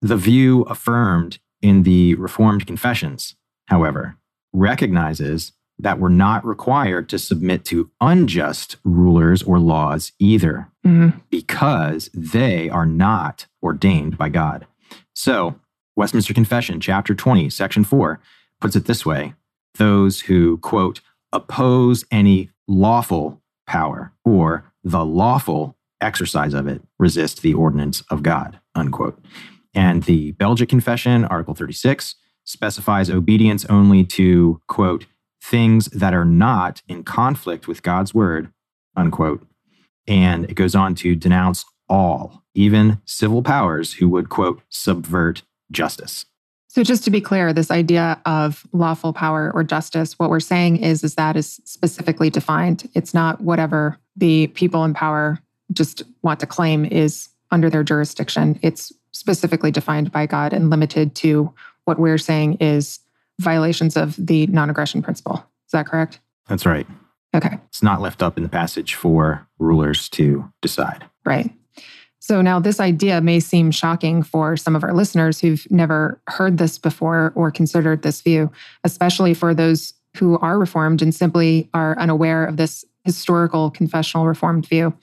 The 0.02 0.18
view 0.18 0.64
affirmed 0.64 1.40
in 1.62 1.84
the 1.84 2.16
Reformed 2.16 2.68
confessions, 2.68 3.36
however, 3.68 4.18
recognizes 4.54 5.54
that 5.78 6.00
we're 6.00 6.10
not 6.10 6.46
required 6.46 7.10
to 7.10 7.20
submit 7.20 7.66
to 7.66 7.92
unjust 8.00 8.78
rulers 8.84 9.44
or 9.44 9.60
laws 9.60 10.14
either, 10.20 10.70
mm-hmm. 10.86 11.18
because 11.30 12.10
they 12.14 12.70
are 12.70 12.86
not 12.86 13.48
ordained 13.62 14.18
by 14.18 14.30
God. 14.30 14.66
So, 15.14 15.60
Westminster 15.96 16.34
Confession, 16.34 16.80
chapter 16.80 17.14
20, 17.14 17.50
section 17.50 17.84
4, 17.84 18.20
puts 18.62 18.76
it 18.76 18.86
this 18.86 19.06
way 19.06 19.34
those 19.76 20.22
who, 20.22 20.58
quote, 20.60 21.02
oppose 21.34 22.06
any 22.12 22.50
lawful 22.68 23.42
power 23.68 24.14
or 24.24 24.72
the 24.84 25.04
lawful 25.04 25.76
exercise 26.00 26.54
of 26.54 26.68
it 26.68 26.82
resist 27.00 27.42
the 27.42 27.54
ordinance 27.54 28.02
of 28.10 28.24
God, 28.24 28.60
unquote. 28.74 29.20
And 29.76 30.04
the 30.04 30.32
Belgic 30.32 30.70
Confession, 30.70 31.26
Article 31.26 31.54
36, 31.54 32.16
specifies 32.46 33.10
obedience 33.10 33.66
only 33.66 34.06
to, 34.06 34.62
quote, 34.68 35.06
things 35.42 35.86
that 35.88 36.14
are 36.14 36.26
not 36.26 36.82
in 36.88 37.04
conflict 37.04 37.68
with 37.68 37.84
God's 37.84 38.14
word, 38.14 38.52
unquote. 38.96 39.46
And 40.08 40.46
it 40.46 40.56
goes 40.56 40.74
on 40.74 40.96
to 40.96 41.16
denounce 41.16 41.66
all, 41.90 42.44
even 42.54 43.02
civil 43.06 43.44
powers 43.44 43.94
who 43.94 44.08
would, 44.10 44.30
quote, 44.30 44.62
subvert 44.70 45.44
justice. 45.72 46.26
So 46.68 46.84
just 46.84 47.04
to 47.06 47.10
be 47.10 47.22
clear, 47.22 47.54
this 47.54 47.72
idea 47.72 48.20
of 48.26 48.68
lawful 48.74 49.14
power 49.14 49.52
or 49.54 49.64
justice, 49.64 50.20
what 50.20 50.30
we're 50.30 50.40
saying 50.40 50.78
is, 50.78 51.04
is 51.04 51.16
that 51.16 51.38
is 51.38 51.62
specifically 51.64 52.30
defined. 52.30 52.90
It's 52.94 53.14
not 53.14 53.42
whatever 53.42 53.98
the 54.16 54.48
people 54.48 54.84
in 54.84 54.94
power 54.94 55.40
just 55.74 56.04
want 56.22 56.40
to 56.42 56.46
claim 56.46 56.86
is 56.86 57.30
under 57.52 57.70
their 57.70 57.84
jurisdiction. 57.84 58.60
It's 58.62 58.92
specifically 59.26 59.72
defined 59.72 60.12
by 60.12 60.28
God 60.28 60.54
and 60.54 60.70
limited 60.70 61.16
to 61.16 61.52
what 61.86 61.98
we're 61.98 62.20
saying 62.20 62.58
is 62.60 63.00
violations 63.42 63.98
of 63.98 64.16
the 64.24 64.46
non 64.46 64.70
aggression 64.70 65.02
principle. 65.02 65.38
Is 65.66 65.72
that 65.72 65.88
correct? 65.88 66.20
That's 66.48 66.64
right. 66.64 66.86
Okay. 67.36 67.58
It's 67.70 67.82
not 67.82 68.02
left 68.02 68.22
up 68.22 68.38
in 68.38 68.44
the 68.44 68.50
passage 68.50 68.94
for 68.94 69.48
rulers 69.58 70.10
to 70.10 70.48
decide. 70.62 71.06
Right. 71.26 71.52
So 72.20 72.44
now 72.44 72.60
this 72.60 72.80
idea 72.80 73.20
may 73.20 73.40
seem 73.40 73.72
shocking 73.72 74.22
for 74.22 74.56
some 74.58 74.76
of 74.76 74.84
our 74.84 74.94
listeners 74.94 75.40
who've 75.40 75.66
never 75.72 76.22
heard 76.28 76.60
this 76.60 76.78
before 76.78 77.34
or 77.36 77.50
considered 77.50 78.04
this 78.04 78.22
view, 78.22 78.52
especially 78.84 79.34
for 79.34 79.56
those 79.56 79.96
who 80.18 80.38
are 80.38 80.60
reformed 80.60 81.02
and 81.02 81.16
simply 81.16 81.68
are 81.74 81.98
unaware 81.98 82.46
of 82.46 82.58
this 82.58 82.86
historical 83.04 83.72
confessional 83.72 84.28
reformed 84.28 84.68
view. 84.68 84.96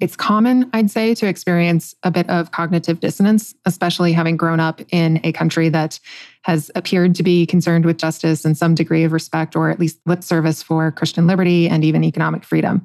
It's 0.00 0.14
common, 0.14 0.70
I'd 0.72 0.92
say, 0.92 1.12
to 1.16 1.26
experience 1.26 1.94
a 2.04 2.10
bit 2.12 2.30
of 2.30 2.52
cognitive 2.52 3.00
dissonance, 3.00 3.54
especially 3.64 4.12
having 4.12 4.36
grown 4.36 4.60
up 4.60 4.80
in 4.92 5.20
a 5.24 5.32
country 5.32 5.68
that 5.70 5.98
has 6.42 6.70
appeared 6.76 7.16
to 7.16 7.24
be 7.24 7.46
concerned 7.46 7.84
with 7.84 7.98
justice 7.98 8.44
and 8.44 8.56
some 8.56 8.76
degree 8.76 9.02
of 9.02 9.12
respect, 9.12 9.56
or 9.56 9.70
at 9.70 9.80
least 9.80 9.98
lip 10.06 10.22
service 10.22 10.62
for 10.62 10.92
Christian 10.92 11.26
liberty 11.26 11.68
and 11.68 11.84
even 11.84 12.04
economic 12.04 12.44
freedom. 12.44 12.84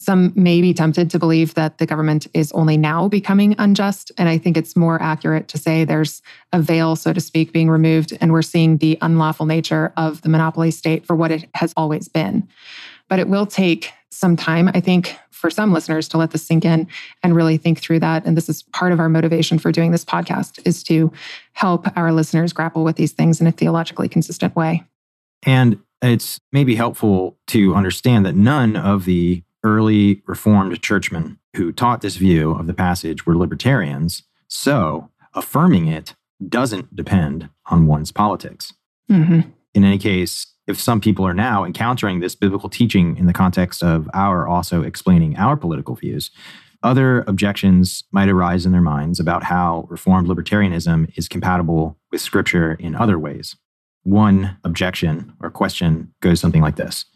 Some 0.00 0.32
may 0.36 0.60
be 0.60 0.74
tempted 0.74 1.10
to 1.10 1.18
believe 1.18 1.54
that 1.54 1.78
the 1.78 1.86
government 1.86 2.26
is 2.34 2.52
only 2.52 2.76
now 2.76 3.08
becoming 3.08 3.54
unjust. 3.58 4.12
And 4.16 4.28
I 4.28 4.38
think 4.38 4.56
it's 4.56 4.76
more 4.76 5.00
accurate 5.02 5.48
to 5.48 5.58
say 5.58 5.84
there's 5.84 6.22
a 6.52 6.60
veil, 6.60 6.96
so 6.96 7.12
to 7.12 7.20
speak, 7.20 7.52
being 7.52 7.68
removed, 7.68 8.16
and 8.20 8.32
we're 8.32 8.42
seeing 8.42 8.78
the 8.78 8.98
unlawful 9.00 9.46
nature 9.46 9.92
of 9.96 10.22
the 10.22 10.28
monopoly 10.28 10.70
state 10.70 11.04
for 11.04 11.16
what 11.16 11.30
it 11.30 11.48
has 11.54 11.72
always 11.76 12.08
been. 12.08 12.48
But 13.08 13.18
it 13.18 13.28
will 13.28 13.46
take 13.46 13.92
some 14.10 14.36
time, 14.36 14.70
I 14.74 14.80
think, 14.80 15.16
for 15.30 15.50
some 15.50 15.72
listeners 15.72 16.08
to 16.08 16.18
let 16.18 16.32
this 16.32 16.44
sink 16.44 16.64
in 16.64 16.88
and 17.22 17.36
really 17.36 17.56
think 17.56 17.78
through 17.78 18.00
that. 18.00 18.24
And 18.24 18.36
this 18.36 18.48
is 18.48 18.62
part 18.62 18.92
of 18.92 19.00
our 19.00 19.08
motivation 19.08 19.58
for 19.58 19.70
doing 19.70 19.92
this 19.92 20.04
podcast 20.04 20.60
is 20.66 20.82
to 20.84 21.12
help 21.52 21.86
our 21.96 22.12
listeners 22.12 22.52
grapple 22.52 22.84
with 22.84 22.96
these 22.96 23.12
things 23.12 23.40
in 23.40 23.46
a 23.46 23.52
theologically 23.52 24.08
consistent 24.08 24.56
way. 24.56 24.82
And 25.44 25.80
it's 26.02 26.40
maybe 26.52 26.74
helpful 26.74 27.36
to 27.48 27.74
understand 27.74 28.26
that 28.26 28.34
none 28.34 28.76
of 28.76 29.04
the 29.04 29.42
early 29.64 30.22
Reformed 30.26 30.80
churchmen 30.82 31.38
who 31.56 31.72
taught 31.72 32.00
this 32.00 32.16
view 32.16 32.52
of 32.52 32.66
the 32.66 32.74
passage 32.74 33.26
were 33.26 33.36
libertarians. 33.36 34.22
So 34.48 35.10
affirming 35.34 35.86
it 35.88 36.14
doesn't 36.46 36.94
depend 36.94 37.48
on 37.66 37.86
one's 37.86 38.12
politics. 38.12 38.72
Mm-hmm. 39.10 39.50
In 39.74 39.84
any 39.84 39.98
case, 39.98 40.46
if 40.66 40.80
some 40.80 41.00
people 41.00 41.26
are 41.26 41.34
now 41.34 41.64
encountering 41.64 42.20
this 42.20 42.34
biblical 42.34 42.68
teaching 42.68 43.16
in 43.16 43.26
the 43.26 43.32
context 43.32 43.82
of 43.82 44.08
our 44.12 44.46
also 44.46 44.82
explaining 44.82 45.36
our 45.36 45.56
political 45.56 45.94
views, 45.94 46.30
other 46.82 47.22
objections 47.22 48.04
might 48.12 48.28
arise 48.28 48.64
in 48.64 48.72
their 48.72 48.80
minds 48.80 49.18
about 49.18 49.44
how 49.44 49.86
Reformed 49.88 50.28
libertarianism 50.28 51.10
is 51.16 51.26
compatible 51.26 51.98
with 52.12 52.20
Scripture 52.20 52.74
in 52.74 52.94
other 52.94 53.18
ways. 53.18 53.56
One 54.04 54.58
objection 54.62 55.32
or 55.40 55.50
question 55.50 56.12
goes 56.20 56.40
something 56.40 56.62
like 56.62 56.76
this 56.76 57.06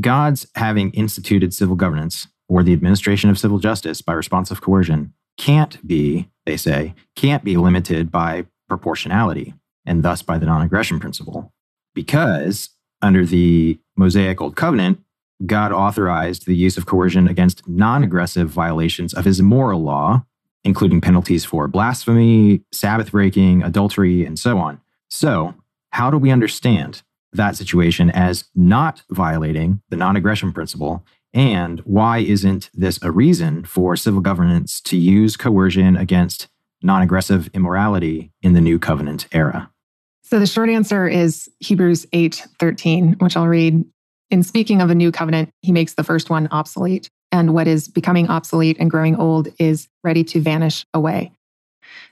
God's 0.00 0.46
having 0.54 0.90
instituted 0.90 1.54
civil 1.54 1.76
governance 1.76 2.28
or 2.48 2.62
the 2.62 2.72
administration 2.72 3.30
of 3.30 3.38
civil 3.38 3.58
justice 3.58 4.02
by 4.02 4.12
responsive 4.12 4.60
coercion 4.60 5.14
can't 5.38 5.84
be, 5.86 6.28
they 6.44 6.56
say, 6.56 6.94
can't 7.16 7.42
be 7.42 7.56
limited 7.56 8.10
by 8.10 8.46
proportionality 8.68 9.54
and 9.86 10.02
thus 10.02 10.20
by 10.20 10.36
the 10.36 10.46
non 10.46 10.62
aggression 10.62 11.00
principle. 11.00 11.52
Because 11.94 12.70
under 13.02 13.24
the 13.24 13.78
Mosaic 13.96 14.40
Old 14.40 14.56
Covenant, 14.56 15.00
God 15.46 15.72
authorized 15.72 16.46
the 16.46 16.54
use 16.54 16.76
of 16.76 16.86
coercion 16.86 17.26
against 17.28 17.66
non 17.66 18.04
aggressive 18.04 18.50
violations 18.50 19.14
of 19.14 19.24
his 19.24 19.40
moral 19.40 19.82
law, 19.82 20.24
including 20.64 21.00
penalties 21.00 21.44
for 21.44 21.66
blasphemy, 21.66 22.62
Sabbath 22.72 23.10
breaking, 23.10 23.62
adultery, 23.62 24.24
and 24.24 24.38
so 24.38 24.58
on. 24.58 24.80
So, 25.08 25.54
how 25.92 26.10
do 26.10 26.18
we 26.18 26.30
understand 26.30 27.02
that 27.32 27.56
situation 27.56 28.10
as 28.10 28.44
not 28.54 29.02
violating 29.10 29.80
the 29.88 29.96
non 29.96 30.16
aggression 30.16 30.52
principle? 30.52 31.04
And 31.32 31.80
why 31.80 32.18
isn't 32.18 32.70
this 32.74 32.98
a 33.02 33.10
reason 33.10 33.64
for 33.64 33.96
civil 33.96 34.20
governance 34.20 34.80
to 34.82 34.96
use 34.96 35.36
coercion 35.36 35.96
against 35.96 36.48
non 36.82 37.02
aggressive 37.02 37.48
immorality 37.54 38.32
in 38.42 38.52
the 38.52 38.60
new 38.60 38.78
covenant 38.78 39.26
era? 39.32 39.70
So 40.30 40.38
the 40.38 40.46
short 40.46 40.70
answer 40.70 41.08
is 41.08 41.50
Hebrews 41.58 42.06
8 42.12 42.46
13, 42.60 43.14
which 43.18 43.36
I'll 43.36 43.48
read. 43.48 43.84
In 44.30 44.44
speaking 44.44 44.80
of 44.80 44.88
a 44.88 44.94
new 44.94 45.10
covenant, 45.10 45.50
he 45.60 45.72
makes 45.72 45.94
the 45.94 46.04
first 46.04 46.30
one 46.30 46.46
obsolete, 46.52 47.10
and 47.32 47.52
what 47.52 47.66
is 47.66 47.88
becoming 47.88 48.28
obsolete 48.28 48.76
and 48.78 48.88
growing 48.88 49.16
old 49.16 49.48
is 49.58 49.88
ready 50.04 50.22
to 50.22 50.40
vanish 50.40 50.86
away. 50.94 51.32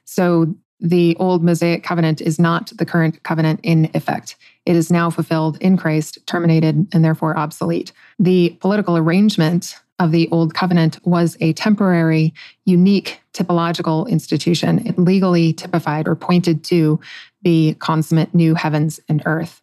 So 0.04 0.52
the 0.80 1.16
old 1.20 1.44
Mosaic 1.44 1.84
covenant 1.84 2.20
is 2.20 2.40
not 2.40 2.72
the 2.76 2.84
current 2.84 3.22
covenant 3.22 3.60
in 3.62 3.88
effect. 3.94 4.34
It 4.66 4.75
is 4.75 4.90
now 4.90 5.10
fulfilled 5.10 5.56
in 5.60 5.76
Christ, 5.76 6.18
terminated, 6.26 6.88
and 6.92 7.04
therefore 7.04 7.38
obsolete. 7.38 7.92
The 8.18 8.50
political 8.60 8.96
arrangement 8.96 9.78
of 10.00 10.12
the 10.12 10.28
Old 10.30 10.54
Covenant 10.54 10.98
was 11.04 11.37
a 11.40 11.52
temporary, 11.54 12.32
unique 12.64 13.20
typological 13.32 14.08
institution. 14.08 14.87
It 14.87 14.98
legally 14.98 15.52
typified 15.52 16.06
or 16.06 16.14
pointed 16.14 16.62
to 16.64 17.00
the 17.48 17.72
consummate 17.78 18.34
new 18.34 18.54
heavens 18.54 19.00
and 19.08 19.22
earth. 19.24 19.62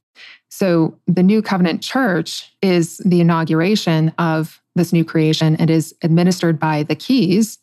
So 0.50 0.98
the 1.06 1.22
New 1.22 1.44
Covenant 1.44 1.84
Church 1.84 2.52
is 2.64 2.98
the 3.06 3.22
inauguration 3.22 4.12
of 4.18 4.60
this 4.74 4.92
new 4.92 5.06
creation 5.06 5.56
and 5.58 5.70
is 5.70 5.94
administered 6.02 6.58
by 6.58 6.82
the 6.82 6.96
keys 6.96 7.60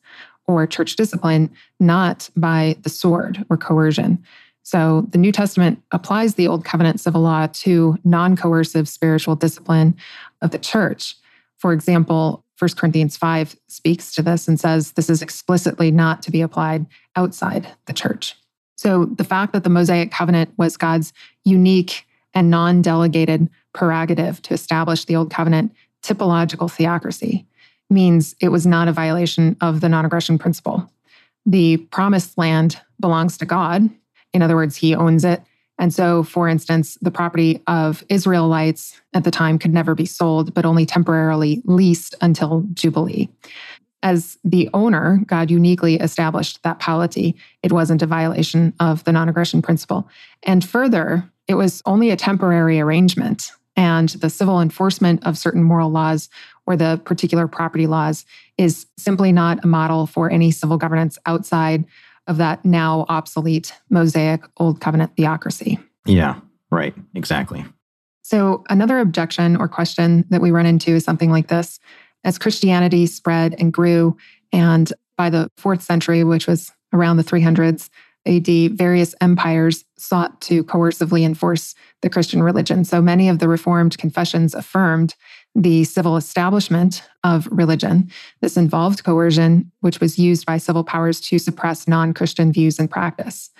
or 0.46 0.64
church 0.64 0.94
discipline, 0.94 1.50
not 1.80 2.30
by 2.36 2.76
the 2.82 2.88
sword 2.88 3.44
or 3.50 3.56
coercion. 3.56 4.22
So 4.62 5.08
the 5.10 5.18
New 5.18 5.32
Testament 5.32 5.82
applies 5.90 6.36
the 6.36 6.46
Old 6.46 6.64
Covenant 6.64 7.00
civil 7.00 7.22
law 7.22 7.48
to 7.48 7.98
non 8.04 8.36
coercive 8.36 8.88
spiritual 8.88 9.34
discipline 9.34 9.96
of 10.40 10.52
the 10.52 10.58
church. 10.60 11.16
For 11.58 11.72
example, 11.72 12.44
1 12.60 12.70
Corinthians 12.76 13.16
5 13.16 13.56
speaks 13.66 14.14
to 14.14 14.22
this 14.22 14.46
and 14.46 14.60
says 14.60 14.92
this 14.92 15.10
is 15.10 15.20
explicitly 15.20 15.90
not 15.90 16.22
to 16.22 16.30
be 16.30 16.42
applied 16.42 16.86
outside 17.16 17.66
the 17.86 17.92
church. 17.92 18.36
So 18.82 19.04
the 19.04 19.22
fact 19.22 19.52
that 19.52 19.62
the 19.62 19.70
Mosaic 19.70 20.10
covenant 20.10 20.52
was 20.56 20.76
God's 20.76 21.12
unique 21.44 22.04
and 22.34 22.50
non 22.50 22.82
delegated 22.82 23.48
prerogative 23.72 24.42
to 24.42 24.54
establish 24.54 25.04
the 25.04 25.14
Old 25.14 25.30
Covenant 25.30 25.72
typological 26.02 26.68
theocracy 26.68 27.46
means 27.90 28.34
it 28.40 28.48
was 28.48 28.66
not 28.66 28.88
a 28.88 28.92
violation 28.92 29.56
of 29.60 29.82
the 29.82 29.88
non 29.88 30.04
aggression 30.04 30.36
principle. 30.36 30.90
The 31.46 31.76
promised 31.92 32.36
land 32.36 32.80
belongs 32.98 33.38
to 33.38 33.46
God. 33.46 33.88
In 34.32 34.42
other 34.42 34.56
words, 34.56 34.74
he 34.74 34.96
owns 34.96 35.24
it. 35.24 35.40
And 35.78 35.94
so, 35.94 36.24
for 36.24 36.48
instance, 36.48 36.98
the 37.00 37.12
property 37.12 37.62
of 37.68 38.02
Israelites 38.08 39.00
at 39.14 39.22
the 39.22 39.30
time 39.30 39.60
could 39.60 39.72
never 39.72 39.94
be 39.94 40.06
sold, 40.06 40.54
but 40.54 40.66
only 40.66 40.86
temporarily 40.86 41.62
leased 41.66 42.16
until 42.20 42.66
Jubilee. 42.74 43.28
As 44.02 44.38
the 44.42 44.68
owner, 44.75 45.21
God 45.26 45.50
uniquely 45.50 45.97
established 45.97 46.62
that 46.62 46.80
polity. 46.80 47.37
It 47.62 47.73
wasn't 47.73 48.02
a 48.02 48.06
violation 48.06 48.73
of 48.80 49.04
the 49.04 49.12
non 49.12 49.28
aggression 49.28 49.62
principle. 49.62 50.09
And 50.42 50.64
further, 50.64 51.30
it 51.49 51.54
was 51.54 51.82
only 51.87 52.11
a 52.11 52.16
temporary 52.16 52.80
arrangement. 52.80 53.52
And 53.76 54.11
the 54.11 54.30
civil 54.30 54.61
enforcement 54.61 55.25
of 55.25 55.38
certain 55.38 55.62
moral 55.62 55.90
laws 55.90 56.28
or 56.66 56.76
the 56.76 57.00
particular 57.04 57.49
property 57.49 57.87
laws 57.87 58.26
is 58.59 58.87
simply 58.97 59.32
not 59.32 59.64
a 59.64 59.66
model 59.66 60.06
for 60.06 60.30
any 60.30 60.50
civil 60.50 60.76
governance 60.76 61.18
outside 61.26 61.85
of 62.26 62.37
that 62.37 62.64
now 62.64 63.06
obsolete 63.09 63.73
Mosaic 63.90 64.42
Old 64.59 64.80
Covenant 64.80 65.16
theocracy. 65.16 65.78
Yeah, 66.06 66.40
right. 66.71 66.94
Exactly. 67.14 67.64
So, 68.23 68.62
another 68.71 69.00
objection 69.00 69.56
or 69.56 69.68
question 69.68 70.25
that 70.30 70.40
we 70.40 70.52
run 70.52 70.66
into 70.66 70.92
is 70.92 71.04
something 71.04 71.30
like 71.30 71.49
this 71.49 71.80
As 72.24 72.38
Christianity 72.38 73.06
spread 73.06 73.54
and 73.58 73.72
grew, 73.72 74.16
and 74.52 74.92
by 75.16 75.30
the 75.30 75.50
fourth 75.56 75.82
century, 75.82 76.24
which 76.24 76.46
was 76.46 76.72
around 76.92 77.16
the 77.16 77.24
300s 77.24 77.88
AD, 78.26 78.76
various 78.76 79.14
empires 79.20 79.84
sought 79.98 80.40
to 80.42 80.62
coercively 80.64 81.24
enforce 81.24 81.74
the 82.02 82.10
Christian 82.10 82.42
religion. 82.42 82.84
So, 82.84 83.02
many 83.02 83.28
of 83.28 83.40
the 83.40 83.48
Reformed 83.48 83.98
confessions 83.98 84.54
affirmed 84.54 85.14
the 85.54 85.84
civil 85.84 86.16
establishment 86.16 87.02
of 87.24 87.48
religion. 87.50 88.10
This 88.40 88.56
involved 88.56 89.04
coercion, 89.04 89.70
which 89.80 90.00
was 90.00 90.18
used 90.18 90.46
by 90.46 90.58
civil 90.58 90.84
powers 90.84 91.20
to 91.22 91.38
suppress 91.38 91.88
non 91.88 92.14
Christian 92.14 92.52
views 92.52 92.78
and 92.78 92.90
practice. 92.90 93.50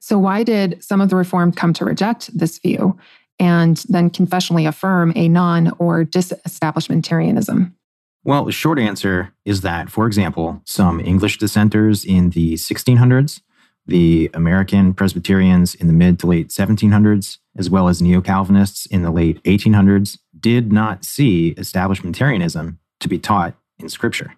So, 0.00 0.18
why 0.18 0.42
did 0.42 0.82
some 0.82 1.00
of 1.00 1.08
the 1.08 1.16
Reformed 1.16 1.56
come 1.56 1.72
to 1.74 1.84
reject 1.84 2.36
this 2.36 2.58
view 2.58 2.98
and 3.38 3.76
then 3.88 4.10
confessionally 4.10 4.66
affirm 4.66 5.12
a 5.14 5.28
non 5.28 5.72
or 5.78 6.04
disestablishmentarianism? 6.04 7.72
Well, 8.22 8.44
the 8.44 8.52
short 8.52 8.78
answer 8.78 9.32
is 9.44 9.62
that, 9.62 9.90
for 9.90 10.06
example, 10.06 10.60
some 10.66 11.00
English 11.00 11.38
dissenters 11.38 12.04
in 12.04 12.30
the 12.30 12.54
1600s, 12.54 13.40
the 13.86 14.30
American 14.34 14.92
Presbyterians 14.92 15.74
in 15.74 15.86
the 15.86 15.92
mid 15.92 16.18
to 16.20 16.26
late 16.26 16.48
1700s, 16.48 17.38
as 17.56 17.70
well 17.70 17.88
as 17.88 18.02
Neo 18.02 18.20
Calvinists 18.20 18.84
in 18.86 19.02
the 19.02 19.10
late 19.10 19.42
1800s, 19.44 20.18
did 20.38 20.70
not 20.70 21.04
see 21.04 21.54
establishmentarianism 21.54 22.76
to 23.00 23.08
be 23.08 23.18
taught 23.18 23.54
in 23.78 23.88
Scripture. 23.88 24.34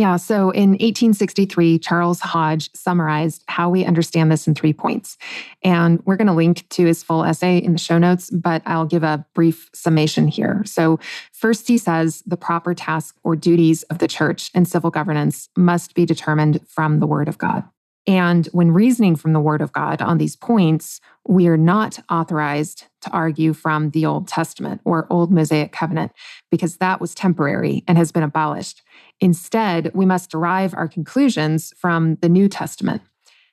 Yeah, 0.00 0.16
so 0.16 0.48
in 0.48 0.70
1863, 0.70 1.78
Charles 1.78 2.20
Hodge 2.20 2.70
summarized 2.74 3.44
how 3.48 3.68
we 3.68 3.84
understand 3.84 4.32
this 4.32 4.46
in 4.46 4.54
three 4.54 4.72
points. 4.72 5.18
And 5.62 6.00
we're 6.06 6.16
going 6.16 6.26
to 6.26 6.32
link 6.32 6.66
to 6.70 6.86
his 6.86 7.02
full 7.02 7.22
essay 7.22 7.58
in 7.58 7.74
the 7.74 7.78
show 7.78 7.98
notes, 7.98 8.30
but 8.30 8.62
I'll 8.64 8.86
give 8.86 9.02
a 9.02 9.26
brief 9.34 9.68
summation 9.74 10.26
here. 10.26 10.62
So, 10.64 10.98
first, 11.34 11.68
he 11.68 11.76
says 11.76 12.22
the 12.24 12.38
proper 12.38 12.72
task 12.72 13.14
or 13.24 13.36
duties 13.36 13.82
of 13.84 13.98
the 13.98 14.08
church 14.08 14.50
and 14.54 14.66
civil 14.66 14.90
governance 14.90 15.50
must 15.54 15.94
be 15.94 16.06
determined 16.06 16.66
from 16.66 17.00
the 17.00 17.06
Word 17.06 17.28
of 17.28 17.36
God. 17.36 17.64
And 18.06 18.46
when 18.52 18.70
reasoning 18.70 19.16
from 19.16 19.34
the 19.34 19.40
Word 19.40 19.60
of 19.60 19.70
God 19.72 20.00
on 20.00 20.16
these 20.16 20.34
points, 20.34 21.02
we 21.28 21.46
are 21.46 21.58
not 21.58 21.98
authorized 22.10 22.86
to 23.02 23.10
argue 23.10 23.52
from 23.52 23.90
the 23.90 24.06
Old 24.06 24.28
Testament 24.28 24.80
or 24.84 25.06
Old 25.10 25.32
Mosaic 25.32 25.72
Covenant 25.72 26.12
because 26.50 26.76
that 26.76 27.00
was 27.00 27.14
temporary 27.14 27.84
and 27.86 27.96
has 27.98 28.12
been 28.12 28.22
abolished. 28.22 28.82
Instead, 29.20 29.90
we 29.94 30.06
must 30.06 30.30
derive 30.30 30.74
our 30.74 30.88
conclusions 30.88 31.72
from 31.76 32.16
the 32.16 32.28
New 32.28 32.48
Testament. 32.48 33.02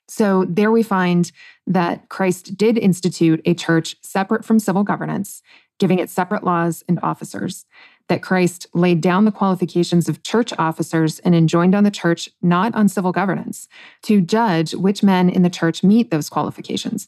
So 0.08 0.46
there 0.48 0.70
we 0.70 0.82
find 0.82 1.30
that 1.66 2.08
Christ 2.08 2.56
did 2.56 2.78
institute 2.78 3.42
a 3.44 3.54
church 3.54 3.96
separate 4.02 4.44
from 4.44 4.58
civil 4.58 4.82
governance, 4.82 5.42
giving 5.78 5.98
it 5.98 6.08
separate 6.08 6.44
laws 6.44 6.82
and 6.88 6.98
officers 7.02 7.66
that 8.08 8.22
Christ 8.22 8.66
laid 8.74 9.00
down 9.00 9.24
the 9.24 9.32
qualifications 9.32 10.08
of 10.08 10.22
church 10.22 10.52
officers 10.58 11.18
and 11.20 11.34
enjoined 11.34 11.74
on 11.74 11.84
the 11.84 11.90
church, 11.90 12.28
not 12.42 12.74
on 12.74 12.88
civil 12.88 13.12
governance, 13.12 13.68
to 14.02 14.20
judge 14.20 14.74
which 14.74 15.02
men 15.02 15.28
in 15.28 15.42
the 15.42 15.50
church 15.50 15.84
meet 15.84 16.10
those 16.10 16.30
qualifications, 16.30 17.06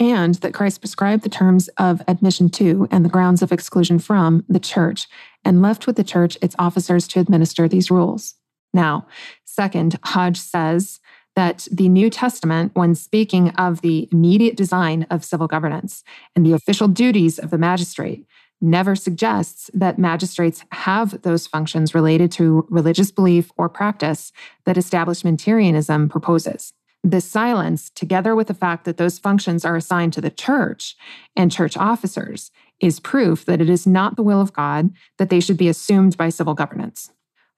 and 0.00 0.36
that 0.36 0.54
Christ 0.54 0.80
prescribed 0.80 1.22
the 1.22 1.28
terms 1.28 1.68
of 1.76 2.02
admission 2.06 2.48
to 2.50 2.88
and 2.90 3.04
the 3.04 3.10
grounds 3.10 3.42
of 3.42 3.52
exclusion 3.52 3.98
from 3.98 4.44
the 4.48 4.60
church, 4.60 5.08
and 5.44 5.62
left 5.62 5.86
with 5.86 5.96
the 5.96 6.04
church 6.04 6.36
its 6.42 6.56
officers 6.58 7.08
to 7.08 7.20
administer 7.20 7.68
these 7.68 7.90
rules. 7.90 8.34
Now, 8.72 9.06
second, 9.44 9.98
Hodge 10.04 10.38
says, 10.38 11.00
that 11.38 11.68
the 11.70 11.88
New 11.88 12.10
Testament, 12.10 12.72
when 12.74 12.96
speaking 12.96 13.50
of 13.50 13.80
the 13.80 14.08
immediate 14.10 14.56
design 14.56 15.06
of 15.08 15.24
civil 15.24 15.46
governance 15.46 16.02
and 16.34 16.44
the 16.44 16.52
official 16.52 16.88
duties 16.88 17.38
of 17.38 17.50
the 17.50 17.58
magistrate, 17.58 18.26
never 18.60 18.96
suggests 18.96 19.70
that 19.72 20.00
magistrates 20.00 20.64
have 20.72 21.22
those 21.22 21.46
functions 21.46 21.94
related 21.94 22.32
to 22.32 22.66
religious 22.70 23.12
belief 23.12 23.52
or 23.56 23.68
practice 23.68 24.32
that 24.64 24.74
establishmentarianism 24.74 26.10
proposes. 26.10 26.72
This 27.04 27.24
silence, 27.24 27.90
together 27.90 28.34
with 28.34 28.48
the 28.48 28.54
fact 28.54 28.84
that 28.84 28.96
those 28.96 29.18
functions 29.18 29.64
are 29.64 29.76
assigned 29.76 30.12
to 30.14 30.20
the 30.20 30.30
church 30.30 30.96
and 31.36 31.52
church 31.52 31.76
officers, 31.76 32.50
is 32.80 33.00
proof 33.00 33.44
that 33.44 33.60
it 33.60 33.70
is 33.70 33.86
not 33.86 34.16
the 34.16 34.22
will 34.22 34.40
of 34.40 34.52
God 34.52 34.90
that 35.18 35.30
they 35.30 35.40
should 35.40 35.56
be 35.56 35.68
assumed 35.68 36.16
by 36.16 36.28
civil 36.28 36.54
governance. 36.54 37.10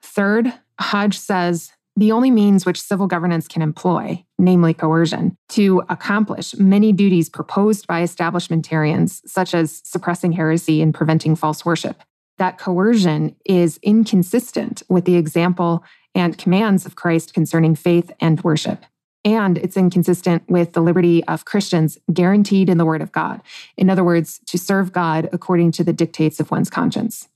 Third, 0.03 0.53
Hodge 0.79 1.18
says 1.18 1.72
the 1.96 2.12
only 2.12 2.31
means 2.31 2.64
which 2.64 2.81
civil 2.81 3.07
governance 3.07 3.48
can 3.48 3.62
employ, 3.62 4.24
namely 4.38 4.72
coercion, 4.72 5.37
to 5.50 5.83
accomplish 5.88 6.55
many 6.57 6.92
duties 6.92 7.29
proposed 7.29 7.87
by 7.87 8.03
establishmentarians, 8.03 9.20
such 9.26 9.55
as 9.55 9.83
suppressing 9.85 10.33
heresy 10.33 10.81
and 10.81 10.94
preventing 10.94 11.35
false 11.35 11.64
worship. 11.64 12.03
That 12.38 12.59
coercion 12.59 13.37
is 13.44 13.79
inconsistent 13.83 14.83
with 14.88 15.05
the 15.05 15.16
example 15.16 15.85
and 16.14 16.38
commands 16.38 16.87
of 16.87 16.96
Christ 16.96 17.35
concerning 17.35 17.74
faith 17.74 18.11
and 18.20 18.42
worship. 18.42 18.85
And 19.24 19.59
it's 19.59 19.76
inconsistent 19.76 20.48
with 20.48 20.72
the 20.72 20.80
liberty 20.80 21.22
of 21.24 21.44
Christians 21.44 21.98
guaranteed 22.12 22.68
in 22.68 22.78
the 22.78 22.87
Word 22.87 23.02
of 23.02 23.12
God. 23.12 23.42
In 23.76 23.90
other 23.90 24.04
words, 24.04 24.40
to 24.46 24.56
serve 24.59 24.92
God 24.92 25.28
according 25.33 25.72
to 25.72 25.85
the 25.85 25.92
dictates 25.92 26.40
of 26.40 26.50
one's 26.50 26.70
conscience. 26.70 27.28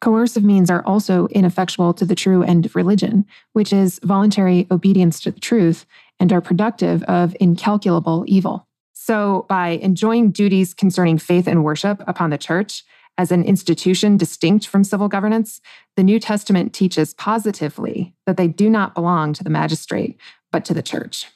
Coercive 0.00 0.44
means 0.44 0.68
are 0.68 0.84
also 0.84 1.28
ineffectual 1.28 1.94
to 1.94 2.04
the 2.04 2.16
true 2.16 2.42
end 2.42 2.66
of 2.66 2.74
religion, 2.74 3.24
which 3.52 3.72
is 3.72 4.00
voluntary 4.02 4.66
obedience 4.70 5.20
to 5.20 5.30
the 5.30 5.40
truth, 5.40 5.86
and 6.18 6.32
are 6.32 6.40
productive 6.40 7.02
of 7.04 7.36
incalculable 7.38 8.24
evil. 8.26 8.66
So, 8.92 9.46
by 9.48 9.70
enjoying 9.70 10.30
duties 10.30 10.74
concerning 10.74 11.18
faith 11.18 11.48
and 11.48 11.64
worship 11.64 12.02
upon 12.06 12.30
the 12.30 12.38
church 12.38 12.84
as 13.18 13.30
an 13.30 13.44
institution 13.44 14.16
distinct 14.16 14.66
from 14.66 14.84
civil 14.84 15.08
governance, 15.08 15.60
the 15.96 16.02
New 16.02 16.18
Testament 16.18 16.72
teaches 16.72 17.14
positively 17.14 18.14
that 18.26 18.36
they 18.36 18.48
do 18.48 18.70
not 18.70 18.94
belong 18.94 19.32
to 19.34 19.44
the 19.44 19.50
magistrate, 19.50 20.18
but 20.52 20.64
to 20.66 20.74
the 20.74 20.82
church. 20.82 21.26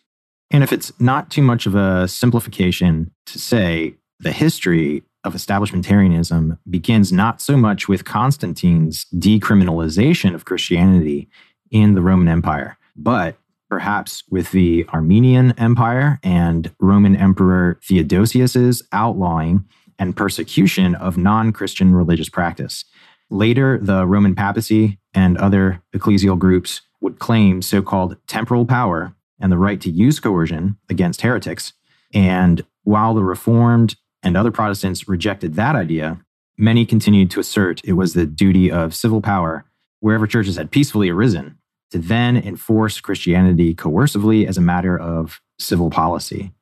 And 0.51 0.63
if 0.63 0.73
it's 0.73 0.93
not 1.01 1.31
too 1.31 1.43
much 1.43 1.67
of 1.67 1.75
a 1.75 2.07
simplification 2.07 3.11
to 3.27 3.39
say 3.39 3.95
the 4.21 4.33
history 4.33 5.03
of 5.25 5.35
establishmentarianism 5.35 6.59
begins 6.71 7.13
not 7.13 7.41
so 7.41 7.57
much 7.57 7.89
with 7.89 8.05
Constantine's 8.05 9.07
decriminalization 9.15 10.35
of 10.35 10.45
Christianity 10.45 11.29
in 11.73 11.95
the 11.95 12.01
Roman 12.01 12.29
Empire, 12.29 12.79
but 12.95 13.37
perhaps 13.69 14.23
with 14.31 14.53
the 14.53 14.87
Armenian 14.95 15.53
Empire 15.59 16.21
and 16.23 16.73
Roman 16.79 17.17
Emperor 17.17 17.81
Theodosius's 17.83 18.83
outlawing 18.93 19.65
and 19.99 20.17
persecution 20.17 20.95
of 20.95 21.19
non 21.19 21.53
Christian 21.53 21.95
religious 21.95 22.29
practice. 22.29 22.85
Later, 23.29 23.79
the 23.83 24.07
Roman 24.07 24.37
papacy 24.37 24.99
and 25.13 25.37
other 25.39 25.83
ecclesial 25.95 26.39
groups 26.39 26.83
would 27.07 27.21
claim 27.21 27.63
so 27.63 27.81
called 27.83 28.17
temporal 28.27 28.67
power 28.67 29.15
and 29.39 29.53
the 29.53 29.57
right 29.57 29.81
to 29.81 29.89
use 29.89 30.19
coercion 30.19 30.77
against 30.91 31.21
heretics. 31.21 31.73
And 32.13 32.67
while 32.83 33.15
the 33.15 33.23
Reformed 33.23 33.95
and 34.25 34.37
other 34.37 34.51
Protestants 34.51 35.07
rejected 35.07 35.55
that 35.55 35.77
idea, 35.77 36.19
many 36.59 36.85
continued 36.85 37.31
to 37.31 37.39
assert 37.39 37.81
it 37.85 37.93
was 37.93 38.15
the 38.15 38.27
duty 38.27 38.73
of 38.73 38.93
civil 38.93 39.21
power, 39.21 39.65
wherever 40.01 40.27
churches 40.27 40.57
had 40.57 40.73
peacefully 40.73 41.09
arisen, 41.09 41.59
to 41.93 41.99
then 41.99 42.37
enforce 42.37 43.01
Christianity 43.01 43.73
coercively 43.73 44.45
as 44.45 44.59
a 44.59 44.61
matter 44.61 44.99
of 44.99 45.41
civil 45.61 45.91
policy. 45.91 46.53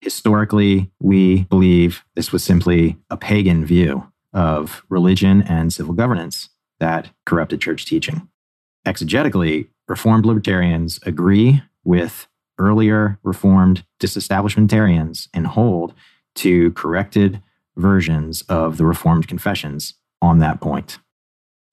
Historically, 0.00 0.90
we 0.98 1.44
believe 1.44 2.06
this 2.14 2.32
was 2.32 2.42
simply 2.42 2.96
a 3.10 3.18
pagan 3.18 3.66
view 3.66 4.10
of 4.32 4.82
religion 4.88 5.42
and 5.42 5.74
civil 5.74 5.92
governance 5.92 6.48
that 6.78 7.10
corrupted 7.26 7.60
church 7.60 7.84
teaching. 7.84 8.26
Exegetically, 8.86 9.68
Reformed 9.90 10.24
libertarians 10.24 11.00
agree 11.02 11.62
with 11.82 12.28
earlier 12.58 13.18
Reformed 13.24 13.84
disestablishmentarians 13.98 15.26
and 15.34 15.48
hold 15.48 15.94
to 16.36 16.70
corrected 16.74 17.42
versions 17.76 18.42
of 18.42 18.76
the 18.76 18.86
Reformed 18.86 19.26
Confessions 19.26 19.94
on 20.22 20.38
that 20.38 20.60
point. 20.60 21.00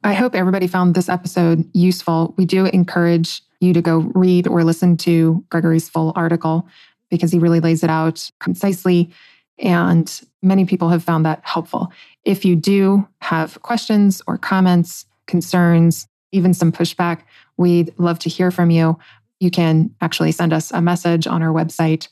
I 0.04 0.16
hope 0.16 0.34
everybody 0.34 0.66
found 0.66 0.96
this 0.96 1.10
episode 1.10 1.70
useful. 1.76 2.34
We 2.38 2.46
do 2.46 2.66
encourage 2.66 3.44
you 3.60 3.72
to 3.74 3.84
go 3.84 4.00
read 4.16 4.48
or 4.48 4.64
listen 4.64 4.98
to 4.98 5.46
Gregory's 5.52 5.88
full 5.88 6.12
article 6.16 6.68
because 7.12 7.32
he 7.32 7.38
really 7.38 7.60
lays 7.60 7.84
it 7.84 7.92
out 7.92 8.32
concisely. 8.40 9.12
And 9.60 10.22
many 10.42 10.66
people 10.66 10.90
have 10.90 11.04
found 11.04 11.24
that 11.28 11.42
helpful. 11.44 11.92
If 12.26 12.46
you 12.46 12.56
do 12.56 13.08
have 13.22 13.62
questions 13.62 14.24
or 14.26 14.40
comments, 14.40 15.06
concerns, 15.28 16.08
even 16.32 16.54
some 16.54 16.72
pushback, 16.72 17.22
we'd 17.58 17.94
love 17.98 18.20
to 18.20 18.30
hear 18.30 18.52
from 18.52 18.70
you. 18.70 18.98
You 19.40 19.52
can 19.52 19.94
actually 20.02 20.32
send 20.32 20.54
us 20.54 20.72
a 20.72 20.82
message 20.82 21.28
on 21.28 21.42
our 21.42 21.54
website, 21.54 22.08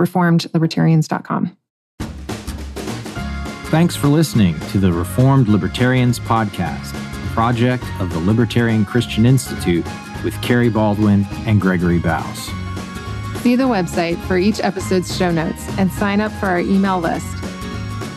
reformedlibertarians.com. 0.00 1.56
Thanks 3.70 3.94
for 3.94 4.08
listening 4.08 4.58
to 4.70 4.78
the 4.78 4.92
Reformed 4.92 5.48
Libertarians 5.48 6.18
Podcast, 6.18 6.92
a 6.92 7.34
project 7.34 7.84
of 8.00 8.12
the 8.12 8.18
Libertarian 8.18 8.84
Christian 8.84 9.24
Institute 9.24 9.86
with 10.24 10.40
Kerry 10.42 10.68
Baldwin 10.68 11.24
and 11.46 11.60
Gregory 11.60 12.00
Baus. 12.00 12.50
See 13.42 13.56
the 13.56 13.64
website 13.64 14.20
for 14.26 14.36
each 14.36 14.60
episode's 14.60 15.16
show 15.16 15.30
notes 15.30 15.66
and 15.78 15.90
sign 15.92 16.20
up 16.20 16.32
for 16.32 16.46
our 16.46 16.60
email 16.60 16.98
list. 16.98 17.36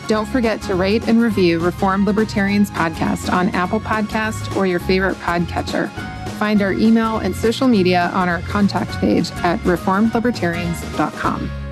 Don't 0.06 0.26
forget 0.26 0.60
to 0.62 0.74
rate 0.74 1.08
and 1.08 1.20
review 1.20 1.60
Reformed 1.60 2.06
Libertarians 2.06 2.70
Podcast 2.70 3.32
on 3.32 3.48
Apple 3.50 3.80
Podcast 3.80 4.54
or 4.54 4.66
your 4.66 4.80
favorite 4.80 5.16
podcatcher. 5.16 5.90
Find 6.32 6.60
our 6.60 6.72
email 6.72 7.18
and 7.18 7.34
social 7.34 7.68
media 7.68 8.10
on 8.12 8.28
our 8.28 8.42
contact 8.42 8.90
page 8.98 9.30
at 9.42 9.58
reformedlibertarians.com. 9.60 11.63